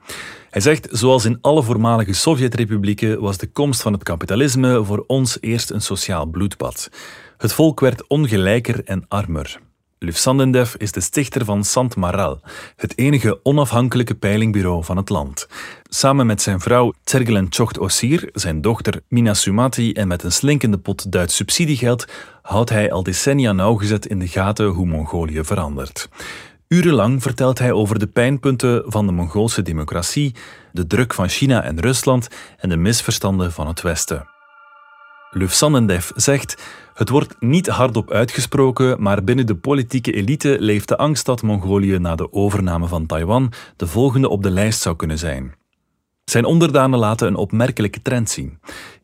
Hij 0.51 0.61
zegt, 0.61 0.89
zoals 0.91 1.25
in 1.25 1.39
alle 1.41 1.63
voormalige 1.63 2.13
Sovjetrepublieken 2.13 3.21
was 3.21 3.39
de 3.39 3.47
komst 3.47 3.83
van 3.83 3.93
het 3.93 4.03
kapitalisme 4.03 4.85
voor 4.85 5.05
ons 5.07 5.39
eerst 5.41 5.71
een 5.71 5.81
sociaal 5.81 6.27
bloedbad. 6.27 6.91
Het 7.39 7.53
volk 7.53 7.81
werd 7.81 8.07
ongelijker 8.07 8.85
en 8.85 9.05
armer. 9.09 9.61
Lufsandendev 9.99 10.75
is 10.75 10.93
de 10.93 11.01
stichter 11.01 11.45
van 11.45 11.65
Sant 11.65 11.97
Maral, 11.97 12.41
het 12.77 12.99
enige 12.99 13.41
onafhankelijke 13.43 14.15
peilingbureau 14.15 14.85
van 14.85 14.97
het 14.97 15.09
land. 15.09 15.49
Samen 15.83 16.27
met 16.27 16.43
zijn 16.43 16.61
vrouw 16.61 16.93
Tsergelen 17.05 17.47
Chocht 17.51 17.79
Osir, 17.79 18.29
zijn 18.33 18.61
dochter 18.61 19.01
Mina 19.09 19.35
Sumati 19.35 19.93
en 19.93 20.09
met 20.09 20.23
een 20.23 20.33
slinkende 20.33 20.79
pot 20.79 21.13
Duits 21.13 21.37
subsidiegeld 21.37 22.07
houdt 22.43 22.71
hij 22.71 22.93
al 22.93 23.03
decennia 23.03 23.53
nauwgezet 23.53 24.07
in 24.07 24.19
de 24.19 24.29
gaten 24.29 24.67
hoe 24.67 24.87
Mongolië 24.87 25.45
verandert. 25.45 26.09
Urenlang 26.69 27.23
vertelt 27.23 27.59
hij 27.59 27.73
over 27.73 27.99
de 27.99 28.07
pijnpunten 28.07 28.83
van 28.87 29.07
de 29.07 29.13
Mongoolse 29.13 29.63
democratie, 29.63 30.35
de 30.73 30.87
druk 30.87 31.15
van 31.15 31.29
China 31.29 31.63
en 31.63 31.81
Rusland 31.81 32.29
en 32.57 32.69
de 32.69 32.77
misverstanden 32.77 33.53
van 33.53 33.67
het 33.67 33.81
Westen. 33.81 34.38
Lufsandendev 35.31 36.11
zegt: 36.15 36.63
Het 36.95 37.09
wordt 37.09 37.37
niet 37.41 37.67
hardop 37.67 38.11
uitgesproken, 38.11 39.03
maar 39.03 39.25
binnen 39.25 39.47
de 39.47 39.57
politieke 39.57 40.13
elite 40.13 40.57
leeft 40.61 40.89
de 40.89 40.97
angst 40.97 41.27
dat 41.27 41.43
Mongolië 41.43 41.99
na 41.99 42.15
de 42.15 42.33
overname 42.33 42.87
van 42.87 43.07
Taiwan 43.07 43.53
de 43.77 43.87
volgende 43.87 44.29
op 44.29 44.43
de 44.43 44.51
lijst 44.51 44.81
zou 44.81 44.97
kunnen 44.97 45.19
zijn. 45.19 45.55
Zijn 46.25 46.45
onderdanen 46.45 46.99
laten 46.99 47.27
een 47.27 47.37
opmerkelijke 47.37 48.03
trend 48.03 48.31
zien. 48.31 48.59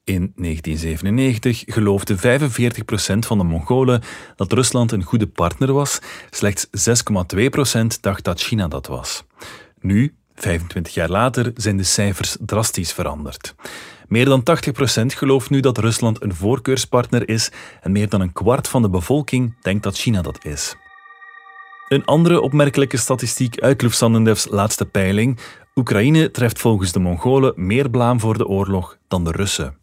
In 0.04 0.32
1997 0.36 1.62
geloofde 1.66 2.16
45% 2.16 3.18
van 3.18 3.38
de 3.38 3.44
Mongolen 3.44 4.02
dat 4.36 4.52
Rusland 4.52 4.92
een 4.92 5.02
goede 5.02 5.26
partner 5.26 5.72
was, 5.72 5.98
slechts 6.30 6.66
6,2% 6.66 7.86
dacht 8.00 8.24
dat 8.24 8.40
China 8.40 8.68
dat 8.68 8.86
was. 8.86 9.24
Nu, 9.80 10.14
25 10.34 10.94
jaar 10.94 11.08
later 11.08 11.50
zijn 11.54 11.76
de 11.76 11.82
cijfers 11.82 12.36
drastisch 12.40 12.92
veranderd. 12.92 13.54
Meer 14.08 14.24
dan 14.24 14.42
80% 15.02 15.06
gelooft 15.06 15.50
nu 15.50 15.60
dat 15.60 15.78
Rusland 15.78 16.22
een 16.22 16.34
voorkeurspartner 16.34 17.28
is 17.28 17.50
en 17.80 17.92
meer 17.92 18.08
dan 18.08 18.20
een 18.20 18.32
kwart 18.32 18.68
van 18.68 18.82
de 18.82 18.90
bevolking 18.90 19.56
denkt 19.62 19.82
dat 19.82 19.96
China 19.96 20.22
dat 20.22 20.44
is. 20.44 20.76
Een 21.88 22.04
andere 22.04 22.40
opmerkelijke 22.40 22.96
statistiek 22.96 23.60
uit 23.60 23.82
Lufthansa 23.82 24.48
laatste 24.50 24.86
peiling. 24.86 25.38
Oekraïne 25.74 26.30
treft 26.30 26.58
volgens 26.58 26.92
de 26.92 26.98
Mongolen 26.98 27.52
meer 27.56 27.90
blaam 27.90 28.20
voor 28.20 28.38
de 28.38 28.46
oorlog 28.46 28.98
dan 29.08 29.24
de 29.24 29.30
Russen. 29.30 29.76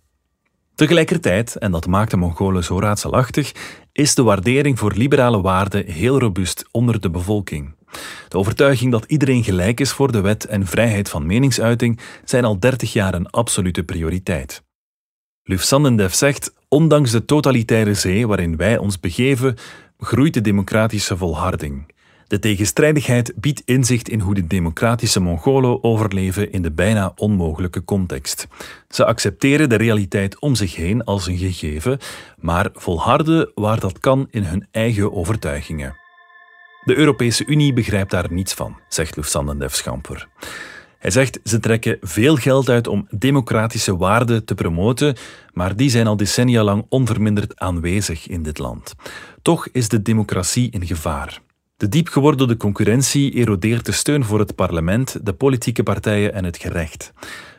Tegelijkertijd, 0.75 1.55
en 1.55 1.71
dat 1.71 1.87
maakt 1.87 2.11
de 2.11 2.17
Mongolen 2.17 2.63
zo 2.63 2.79
raadselachtig, 2.79 3.51
is 3.91 4.15
de 4.15 4.23
waardering 4.23 4.79
voor 4.79 4.93
liberale 4.93 5.41
waarden 5.41 5.85
heel 5.85 6.19
robuust 6.19 6.67
onder 6.71 7.01
de 7.01 7.09
bevolking. 7.09 7.75
De 8.27 8.37
overtuiging 8.37 8.91
dat 8.91 9.05
iedereen 9.07 9.43
gelijk 9.43 9.79
is 9.79 9.91
voor 9.91 10.11
de 10.11 10.21
wet 10.21 10.45
en 10.45 10.67
vrijheid 10.67 11.09
van 11.09 11.25
meningsuiting 11.25 11.99
zijn 12.25 12.45
al 12.45 12.59
30 12.59 12.93
jaar 12.93 13.13
een 13.13 13.29
absolute 13.29 13.83
prioriteit. 13.83 14.63
Luf 15.43 15.63
Sandendev 15.63 16.13
zegt: 16.13 16.53
Ondanks 16.67 17.11
de 17.11 17.25
totalitaire 17.25 17.93
zee 17.93 18.27
waarin 18.27 18.57
wij 18.57 18.77
ons 18.77 18.99
begeven, 18.99 19.57
groeit 19.97 20.33
de 20.33 20.41
democratische 20.41 21.17
volharding. 21.17 21.85
De 22.31 22.39
tegenstrijdigheid 22.39 23.33
biedt 23.35 23.61
inzicht 23.65 24.09
in 24.09 24.19
hoe 24.19 24.33
de 24.33 24.47
democratische 24.47 25.19
Mongolen 25.19 25.83
overleven 25.83 26.51
in 26.51 26.61
de 26.61 26.71
bijna 26.71 27.11
onmogelijke 27.15 27.83
context. 27.83 28.47
Ze 28.87 29.05
accepteren 29.05 29.69
de 29.69 29.75
realiteit 29.75 30.39
om 30.39 30.55
zich 30.55 30.75
heen 30.75 31.03
als 31.03 31.27
een 31.27 31.37
gegeven, 31.37 31.99
maar 32.37 32.69
volharden 32.73 33.51
waar 33.55 33.79
dat 33.79 33.99
kan 33.99 34.27
in 34.29 34.43
hun 34.43 34.67
eigen 34.71 35.13
overtuigingen. 35.13 36.00
De 36.83 36.97
Europese 36.97 37.45
Unie 37.45 37.73
begrijpt 37.73 38.11
daar 38.11 38.27
niets 38.29 38.53
van, 38.53 38.79
zegt 38.87 39.15
Lufthansa 39.15 39.67
Schamper. 39.67 40.27
Hij 40.97 41.11
zegt 41.11 41.39
ze 41.43 41.59
trekken 41.59 41.97
veel 42.01 42.35
geld 42.35 42.69
uit 42.69 42.87
om 42.87 43.07
democratische 43.09 43.97
waarden 43.97 44.45
te 44.45 44.55
promoten, 44.55 45.15
maar 45.53 45.75
die 45.75 45.89
zijn 45.89 46.07
al 46.07 46.17
decennia 46.17 46.63
lang 46.63 46.85
onverminderd 46.89 47.59
aanwezig 47.59 48.27
in 48.27 48.43
dit 48.43 48.57
land. 48.57 48.93
Toch 49.41 49.67
is 49.71 49.89
de 49.89 50.01
democratie 50.01 50.71
in 50.71 50.85
gevaar. 50.85 51.41
De 51.77 51.89
diep 51.89 52.07
gewordelde 52.07 52.57
concurrentie 52.57 53.31
erodeert 53.31 53.85
de 53.85 53.91
steun 53.91 54.23
voor 54.23 54.39
het 54.39 54.55
parlement, 54.55 55.25
de 55.25 55.33
politieke 55.33 55.83
partijen 55.83 56.33
en 56.33 56.45
het 56.45 56.57
gerecht. 56.57 57.13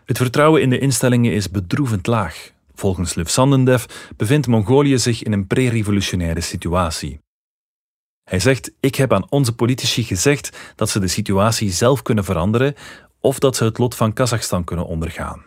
Het 0.05 0.17
vertrouwen 0.17 0.63
in 0.63 0.71
de 0.71 0.79
instellingen 0.79 1.33
is 1.33 1.51
bedroevend 1.51 2.07
laag. 2.07 2.51
Volgens 2.75 3.15
Lev 3.15 3.29
Sandendev 3.29 3.85
bevindt 4.17 4.47
Mongolië 4.47 4.99
zich 4.99 5.23
in 5.23 5.33
een 5.33 5.47
pre-revolutionaire 5.47 6.41
situatie. 6.41 7.21
Hij 8.33 8.41
zegt: 8.41 8.73
Ik 8.81 8.95
heb 8.95 9.13
aan 9.13 9.27
onze 9.29 9.55
politici 9.55 10.03
gezegd 10.05 10.73
dat 10.77 10.91
ze 10.91 11.01
de 11.01 11.09
situatie 11.09 11.71
zelf 11.71 12.03
kunnen 12.03 12.25
veranderen 12.25 12.75
of 13.21 13.39
dat 13.39 13.57
ze 13.57 13.65
het 13.65 13.79
lot 13.79 13.95
van 13.95 14.13
Kazachstan 14.13 14.65
kunnen 14.65 14.87
ondergaan. 14.87 15.45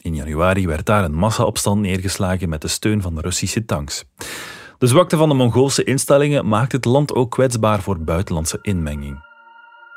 In 0.00 0.14
januari 0.14 0.66
werd 0.66 0.86
daar 0.86 1.04
een 1.04 1.14
massaopstand 1.14 1.80
neergeslagen 1.80 2.48
met 2.48 2.60
de 2.60 2.68
steun 2.68 3.02
van 3.02 3.14
de 3.14 3.20
Russische 3.20 3.64
tanks. 3.64 4.04
De 4.78 4.86
zwakte 4.86 5.16
van 5.16 5.28
de 5.28 5.34
Mongoolse 5.34 5.84
instellingen 5.84 6.48
maakt 6.48 6.72
het 6.72 6.84
land 6.84 7.14
ook 7.14 7.30
kwetsbaar 7.30 7.82
voor 7.82 7.98
buitenlandse 8.00 8.58
inmenging. 8.62 9.24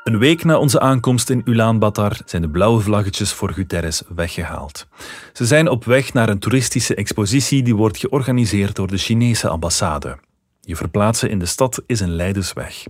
Een 0.04 0.18
week 0.18 0.44
na 0.44 0.58
onze 0.58 0.80
aankomst 0.80 1.30
in 1.30 1.42
Ulaanbaatar 1.44 2.20
zijn 2.24 2.42
de 2.42 2.50
blauwe 2.50 2.80
vlaggetjes 2.80 3.32
voor 3.32 3.52
Guterres 3.52 4.02
weggehaald. 4.14 4.86
Ze 5.32 5.46
zijn 5.46 5.68
op 5.68 5.84
weg 5.84 6.12
naar 6.12 6.28
een 6.28 6.38
toeristische 6.38 6.94
expositie 6.94 7.62
die 7.62 7.76
wordt 7.76 7.98
georganiseerd 7.98 8.76
door 8.76 8.88
de 8.88 8.98
Chinese 8.98 9.48
ambassade. 9.48 10.18
Je 10.60 10.76
verplaatsen 10.76 11.30
in 11.30 11.38
de 11.38 11.46
stad 11.46 11.82
is 11.86 12.00
een 12.00 12.14
leidersweg. 12.14 12.84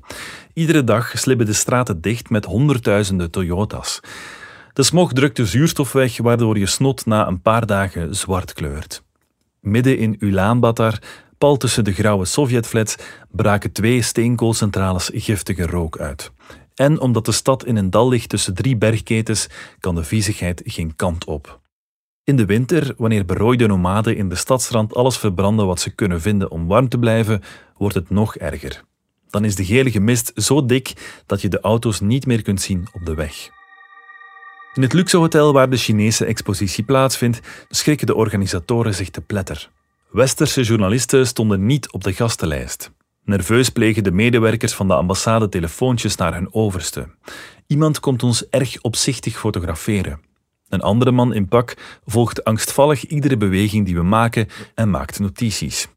Iedere 0.52 0.84
dag 0.84 1.18
slibben 1.18 1.46
de 1.46 1.52
straten 1.52 2.00
dicht 2.00 2.30
met 2.30 2.44
honderdduizenden 2.44 3.30
Toyota's. 3.30 4.00
De 4.72 4.82
smog 4.82 5.12
drukt 5.12 5.36
de 5.36 5.46
zuurstof 5.46 5.92
weg, 5.92 6.16
waardoor 6.16 6.58
je 6.58 6.66
snot 6.66 7.06
na 7.06 7.26
een 7.26 7.40
paar 7.40 7.66
dagen 7.66 8.14
zwart 8.14 8.52
kleurt. 8.52 9.02
Midden 9.60 9.98
in 9.98 10.16
Ulaanbaatar 10.18 10.98
pal 11.38 11.56
tussen 11.56 11.84
de 11.84 11.92
grauwe 11.92 12.24
Sovjetflats 12.24 12.96
braken 13.30 13.72
twee 13.72 14.02
steenkoolcentrales 14.02 15.10
giftige 15.12 15.66
rook 15.66 15.98
uit. 15.98 16.30
En 16.74 17.00
omdat 17.00 17.24
de 17.24 17.32
stad 17.32 17.64
in 17.64 17.76
een 17.76 17.90
dal 17.90 18.08
ligt 18.08 18.28
tussen 18.28 18.54
drie 18.54 18.76
bergketens, 18.76 19.48
kan 19.80 19.94
de 19.94 20.04
viezigheid 20.04 20.62
geen 20.64 20.96
kant 20.96 21.24
op. 21.24 21.59
In 22.30 22.36
de 22.36 22.44
winter, 22.46 22.94
wanneer 22.96 23.24
berooide 23.24 23.66
nomaden 23.66 24.16
in 24.16 24.28
de 24.28 24.34
stadsrand 24.34 24.94
alles 24.94 25.16
verbranden 25.16 25.66
wat 25.66 25.80
ze 25.80 25.90
kunnen 25.90 26.20
vinden 26.20 26.50
om 26.50 26.66
warm 26.66 26.88
te 26.88 26.98
blijven, 26.98 27.42
wordt 27.76 27.94
het 27.94 28.10
nog 28.10 28.36
erger. 28.36 28.82
Dan 29.30 29.44
is 29.44 29.54
de 29.54 29.64
gelige 29.64 30.00
mist 30.00 30.32
zo 30.34 30.66
dik 30.66 31.22
dat 31.26 31.40
je 31.40 31.48
de 31.48 31.60
auto's 31.60 32.00
niet 32.00 32.26
meer 32.26 32.42
kunt 32.42 32.60
zien 32.60 32.88
op 32.92 33.06
de 33.06 33.14
weg. 33.14 33.48
In 34.74 34.82
het 34.82 34.92
luxe 34.92 35.16
hotel 35.16 35.52
waar 35.52 35.70
de 35.70 35.76
Chinese 35.76 36.24
expositie 36.24 36.84
plaatsvindt, 36.84 37.40
schrikken 37.68 38.06
de 38.06 38.14
organisatoren 38.14 38.94
zich 38.94 39.10
te 39.10 39.20
pletter. 39.20 39.70
Westerse 40.10 40.62
journalisten 40.62 41.26
stonden 41.26 41.66
niet 41.66 41.92
op 41.92 42.04
de 42.04 42.12
gastenlijst. 42.12 42.92
Nerveus 43.24 43.68
plegen 43.68 44.04
de 44.04 44.12
medewerkers 44.12 44.74
van 44.74 44.88
de 44.88 44.94
ambassade 44.94 45.48
telefoontjes 45.48 46.16
naar 46.16 46.34
hun 46.34 46.54
overste. 46.54 47.08
Iemand 47.66 48.00
komt 48.00 48.22
ons 48.22 48.48
erg 48.48 48.80
opzichtig 48.80 49.38
fotograferen. 49.38 50.29
Een 50.70 50.82
andere 50.82 51.10
man 51.10 51.34
in 51.34 51.48
pak 51.48 52.00
volgt 52.06 52.44
angstvallig 52.44 53.06
iedere 53.06 53.36
beweging 53.36 53.86
die 53.86 53.94
we 53.94 54.02
maken 54.02 54.48
en 54.74 54.90
maakt 54.90 55.20
notities. 55.20 55.88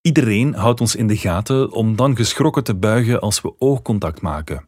Iedereen 0.00 0.54
houdt 0.54 0.80
ons 0.80 0.96
in 0.96 1.06
de 1.06 1.16
gaten 1.16 1.72
om 1.72 1.96
dan 1.96 2.16
geschrokken 2.16 2.64
te 2.64 2.74
buigen 2.74 3.20
als 3.20 3.40
we 3.40 3.54
oogcontact 3.58 4.20
maken. 4.20 4.66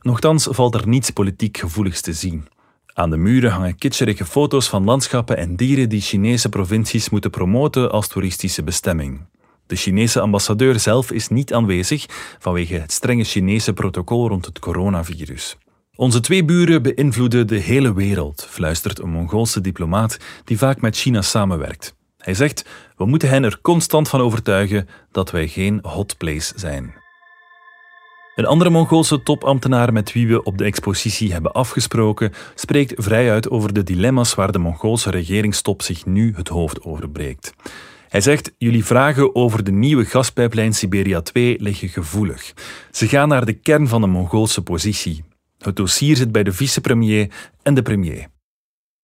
Nochtans 0.00 0.48
valt 0.50 0.74
er 0.74 0.88
niets 0.88 1.10
politiek 1.10 1.58
gevoeligs 1.58 2.00
te 2.00 2.12
zien. 2.12 2.48
Aan 2.94 3.10
de 3.10 3.16
muren 3.16 3.50
hangen 3.50 3.76
kitscherige 3.76 4.24
foto's 4.24 4.68
van 4.68 4.84
landschappen 4.84 5.36
en 5.36 5.56
dieren 5.56 5.88
die 5.88 6.00
Chinese 6.00 6.48
provincies 6.48 7.10
moeten 7.10 7.30
promoten 7.30 7.90
als 7.90 8.08
toeristische 8.08 8.62
bestemming. 8.62 9.26
De 9.66 9.76
Chinese 9.76 10.20
ambassadeur 10.20 10.80
zelf 10.80 11.12
is 11.12 11.28
niet 11.28 11.54
aanwezig 11.54 12.06
vanwege 12.38 12.74
het 12.74 12.92
strenge 12.92 13.24
Chinese 13.24 13.72
protocol 13.72 14.28
rond 14.28 14.46
het 14.46 14.58
coronavirus. 14.58 15.56
Onze 15.98 16.20
twee 16.20 16.44
buren 16.44 16.82
beïnvloeden 16.82 17.46
de 17.46 17.56
hele 17.56 17.94
wereld, 17.94 18.46
fluistert 18.50 18.98
een 18.98 19.10
Mongoolse 19.10 19.60
diplomaat 19.60 20.18
die 20.44 20.58
vaak 20.58 20.80
met 20.80 20.96
China 20.96 21.22
samenwerkt. 21.22 21.94
Hij 22.18 22.34
zegt: 22.34 22.64
We 22.96 23.06
moeten 23.06 23.28
hen 23.28 23.44
er 23.44 23.58
constant 23.62 24.08
van 24.08 24.20
overtuigen 24.20 24.88
dat 25.12 25.30
wij 25.30 25.48
geen 25.48 25.78
hot 25.82 26.16
place 26.16 26.52
zijn. 26.56 26.94
Een 28.34 28.46
andere 28.46 28.70
Mongoolse 28.70 29.22
topambtenaar 29.22 29.92
met 29.92 30.12
wie 30.12 30.28
we 30.28 30.42
op 30.42 30.58
de 30.58 30.64
expositie 30.64 31.32
hebben 31.32 31.52
afgesproken, 31.52 32.32
spreekt 32.54 32.94
vrijuit 32.96 33.50
over 33.50 33.72
de 33.72 33.82
dilemma's 33.82 34.34
waar 34.34 34.52
de 34.52 34.58
Mongoolse 34.58 35.10
regeringstop 35.10 35.82
zich 35.82 36.06
nu 36.06 36.32
het 36.36 36.48
hoofd 36.48 36.82
over 36.82 37.10
breekt. 37.10 37.54
Hij 38.08 38.20
zegt: 38.20 38.52
Jullie 38.58 38.84
vragen 38.84 39.34
over 39.34 39.64
de 39.64 39.72
nieuwe 39.72 40.04
gaspijplijn 40.04 40.74
Siberia 40.74 41.20
2 41.20 41.56
liggen 41.60 41.88
gevoelig. 41.88 42.52
Ze 42.90 43.08
gaan 43.08 43.28
naar 43.28 43.44
de 43.44 43.52
kern 43.52 43.88
van 43.88 44.00
de 44.00 44.06
Mongoolse 44.06 44.62
positie. 44.62 45.24
Het 45.58 45.76
dossier 45.76 46.16
zit 46.16 46.32
bij 46.32 46.42
de 46.42 46.52
vicepremier 46.52 47.30
en 47.62 47.74
de 47.74 47.82
premier. 47.82 48.26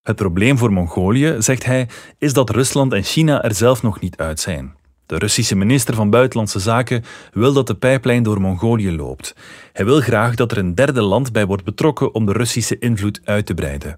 Het 0.01 0.15
probleem 0.15 0.57
voor 0.57 0.73
Mongolië, 0.73 1.35
zegt 1.39 1.65
hij, 1.65 1.87
is 2.17 2.33
dat 2.33 2.49
Rusland 2.49 2.93
en 2.93 3.03
China 3.03 3.43
er 3.43 3.53
zelf 3.53 3.81
nog 3.81 3.99
niet 3.99 4.17
uit 4.17 4.39
zijn. 4.39 4.75
De 5.05 5.17
Russische 5.17 5.55
minister 5.55 5.95
van 5.95 6.09
Buitenlandse 6.09 6.59
Zaken 6.59 7.03
wil 7.33 7.53
dat 7.53 7.67
de 7.67 7.75
pijplijn 7.75 8.23
door 8.23 8.41
Mongolië 8.41 8.95
loopt. 8.95 9.35
Hij 9.73 9.85
wil 9.85 10.01
graag 10.01 10.35
dat 10.35 10.51
er 10.51 10.57
een 10.57 10.75
derde 10.75 11.01
land 11.01 11.31
bij 11.31 11.45
wordt 11.45 11.63
betrokken 11.63 12.13
om 12.13 12.25
de 12.25 12.31
Russische 12.31 12.79
invloed 12.79 13.21
uit 13.23 13.45
te 13.45 13.53
breiden. 13.53 13.97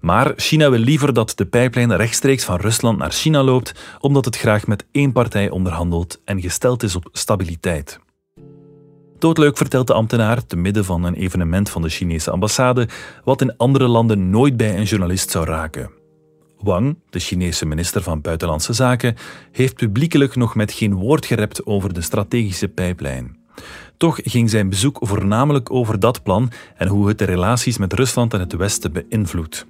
Maar 0.00 0.32
China 0.36 0.70
wil 0.70 0.78
liever 0.78 1.12
dat 1.12 1.32
de 1.36 1.46
pijplijn 1.46 1.96
rechtstreeks 1.96 2.44
van 2.44 2.60
Rusland 2.60 2.98
naar 2.98 3.12
China 3.12 3.42
loopt, 3.42 3.72
omdat 4.00 4.24
het 4.24 4.36
graag 4.36 4.66
met 4.66 4.84
één 4.90 5.12
partij 5.12 5.50
onderhandelt 5.50 6.20
en 6.24 6.40
gesteld 6.40 6.82
is 6.82 6.96
op 6.96 7.08
stabiliteit. 7.12 8.00
Doodleuk 9.18 9.56
vertelt 9.56 9.86
de 9.86 9.92
ambtenaar, 9.92 10.46
te 10.46 10.56
midden 10.56 10.84
van 10.84 11.04
een 11.04 11.14
evenement 11.14 11.70
van 11.70 11.82
de 11.82 11.88
Chinese 11.88 12.30
ambassade, 12.30 12.88
wat 13.24 13.40
in 13.40 13.56
andere 13.56 13.88
landen 13.88 14.30
nooit 14.30 14.56
bij 14.56 14.76
een 14.76 14.84
journalist 14.84 15.30
zou 15.30 15.44
raken. 15.44 15.90
Wang, 16.60 16.98
de 17.10 17.18
Chinese 17.18 17.66
minister 17.66 18.02
van 18.02 18.20
Buitenlandse 18.20 18.72
Zaken, 18.72 19.16
heeft 19.52 19.74
publiekelijk 19.74 20.36
nog 20.36 20.54
met 20.54 20.72
geen 20.72 20.94
woord 20.94 21.26
gerept 21.26 21.66
over 21.66 21.94
de 21.94 22.00
strategische 22.00 22.68
pijplijn. 22.68 23.36
Toch 23.96 24.18
ging 24.22 24.50
zijn 24.50 24.68
bezoek 24.68 24.98
voornamelijk 25.00 25.70
over 25.70 26.00
dat 26.00 26.22
plan 26.22 26.50
en 26.76 26.88
hoe 26.88 27.08
het 27.08 27.18
de 27.18 27.24
relaties 27.24 27.78
met 27.78 27.92
Rusland 27.92 28.34
en 28.34 28.40
het 28.40 28.52
Westen 28.52 28.92
beïnvloedt. 28.92 29.66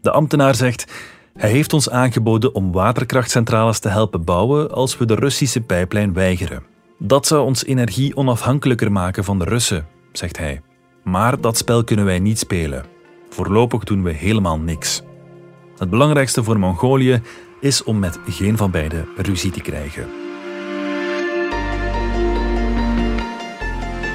De 0.00 0.10
ambtenaar 0.10 0.54
zegt: 0.54 0.92
Hij 1.34 1.50
heeft 1.50 1.72
ons 1.72 1.90
aangeboden 1.90 2.54
om 2.54 2.72
waterkrachtcentrales 2.72 3.78
te 3.78 3.88
helpen 3.88 4.24
bouwen 4.24 4.70
als 4.70 4.98
we 4.98 5.04
de 5.04 5.14
Russische 5.14 5.60
pijplijn 5.60 6.12
weigeren. 6.12 6.73
Dat 7.06 7.26
zou 7.26 7.44
ons 7.44 7.64
energie 7.64 8.16
onafhankelijker 8.16 8.92
maken 8.92 9.24
van 9.24 9.38
de 9.38 9.44
Russen, 9.44 9.86
zegt 10.12 10.38
hij. 10.38 10.62
Maar 11.02 11.40
dat 11.40 11.56
spel 11.56 11.84
kunnen 11.84 12.04
wij 12.04 12.18
niet 12.18 12.38
spelen. 12.38 12.84
Voorlopig 13.30 13.84
doen 13.84 14.02
we 14.02 14.12
helemaal 14.12 14.58
niks. 14.58 15.02
Het 15.76 15.90
belangrijkste 15.90 16.44
voor 16.44 16.58
Mongolië 16.58 17.22
is 17.60 17.82
om 17.82 17.98
met 17.98 18.18
geen 18.28 18.56
van 18.56 18.70
beiden 18.70 19.08
ruzie 19.16 19.50
te 19.50 19.60
krijgen. 19.60 20.06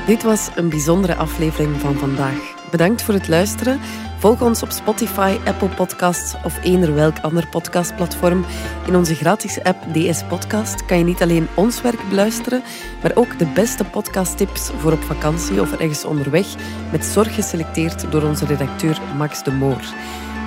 Dit 0.06 0.24
was 0.24 0.50
een 0.56 0.70
bijzondere 0.70 1.16
aflevering 1.16 1.80
van 1.80 1.96
vandaag. 1.96 2.59
Bedankt 2.72 3.02
voor 3.02 3.14
het 3.14 3.28
luisteren. 3.28 3.80
Volg 4.18 4.42
ons 4.42 4.64
op 4.64 4.72
Spotify, 4.72 5.38
Apple 5.46 5.68
Podcasts 5.68 6.36
of 6.44 6.64
eender 6.64 6.94
welk 6.94 7.20
ander 7.20 7.48
podcastplatform. 7.48 8.46
In 8.88 8.96
onze 8.96 9.16
gratis 9.16 9.64
app 9.64 9.94
DS 9.94 10.24
Podcast 10.24 10.86
kan 10.86 10.98
je 10.98 11.04
niet 11.04 11.22
alleen 11.22 11.48
ons 11.56 11.82
werk 11.82 12.10
beluisteren, 12.10 12.64
maar 13.02 13.12
ook 13.16 13.40
de 13.40 13.46
beste 13.46 13.84
podcasttips 13.84 14.70
voor 14.78 14.92
op 14.92 15.02
vakantie 15.02 15.62
of 15.62 15.72
ergens 15.72 16.06
onderweg, 16.06 16.48
met 16.92 17.06
zorg 17.06 17.36
geselecteerd 17.36 18.12
door 18.12 18.24
onze 18.24 18.46
redacteur 18.46 19.02
Max 19.18 19.44
de 19.44 19.52
Moor. 19.52 19.82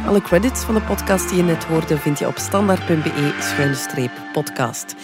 Alle 0.07 0.23
credits 0.23 0.65
van 0.65 0.75
de 0.75 0.83
podcast 0.83 1.29
die 1.29 1.37
je 1.37 1.45
net 1.45 1.65
hoorde 1.65 1.99
vind 1.99 2.19
je 2.19 2.27
op 2.27 2.39
standaard.be-podcast. 2.39 4.95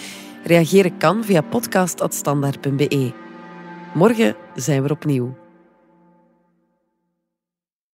Reageren 0.43 0.97
kan 0.97 1.23
via 1.23 1.41
podcast.standaard.be. 1.41 3.13
Morgen 3.93 4.35
zijn 4.55 4.83
we 4.83 4.89
opnieuw. 4.89 5.48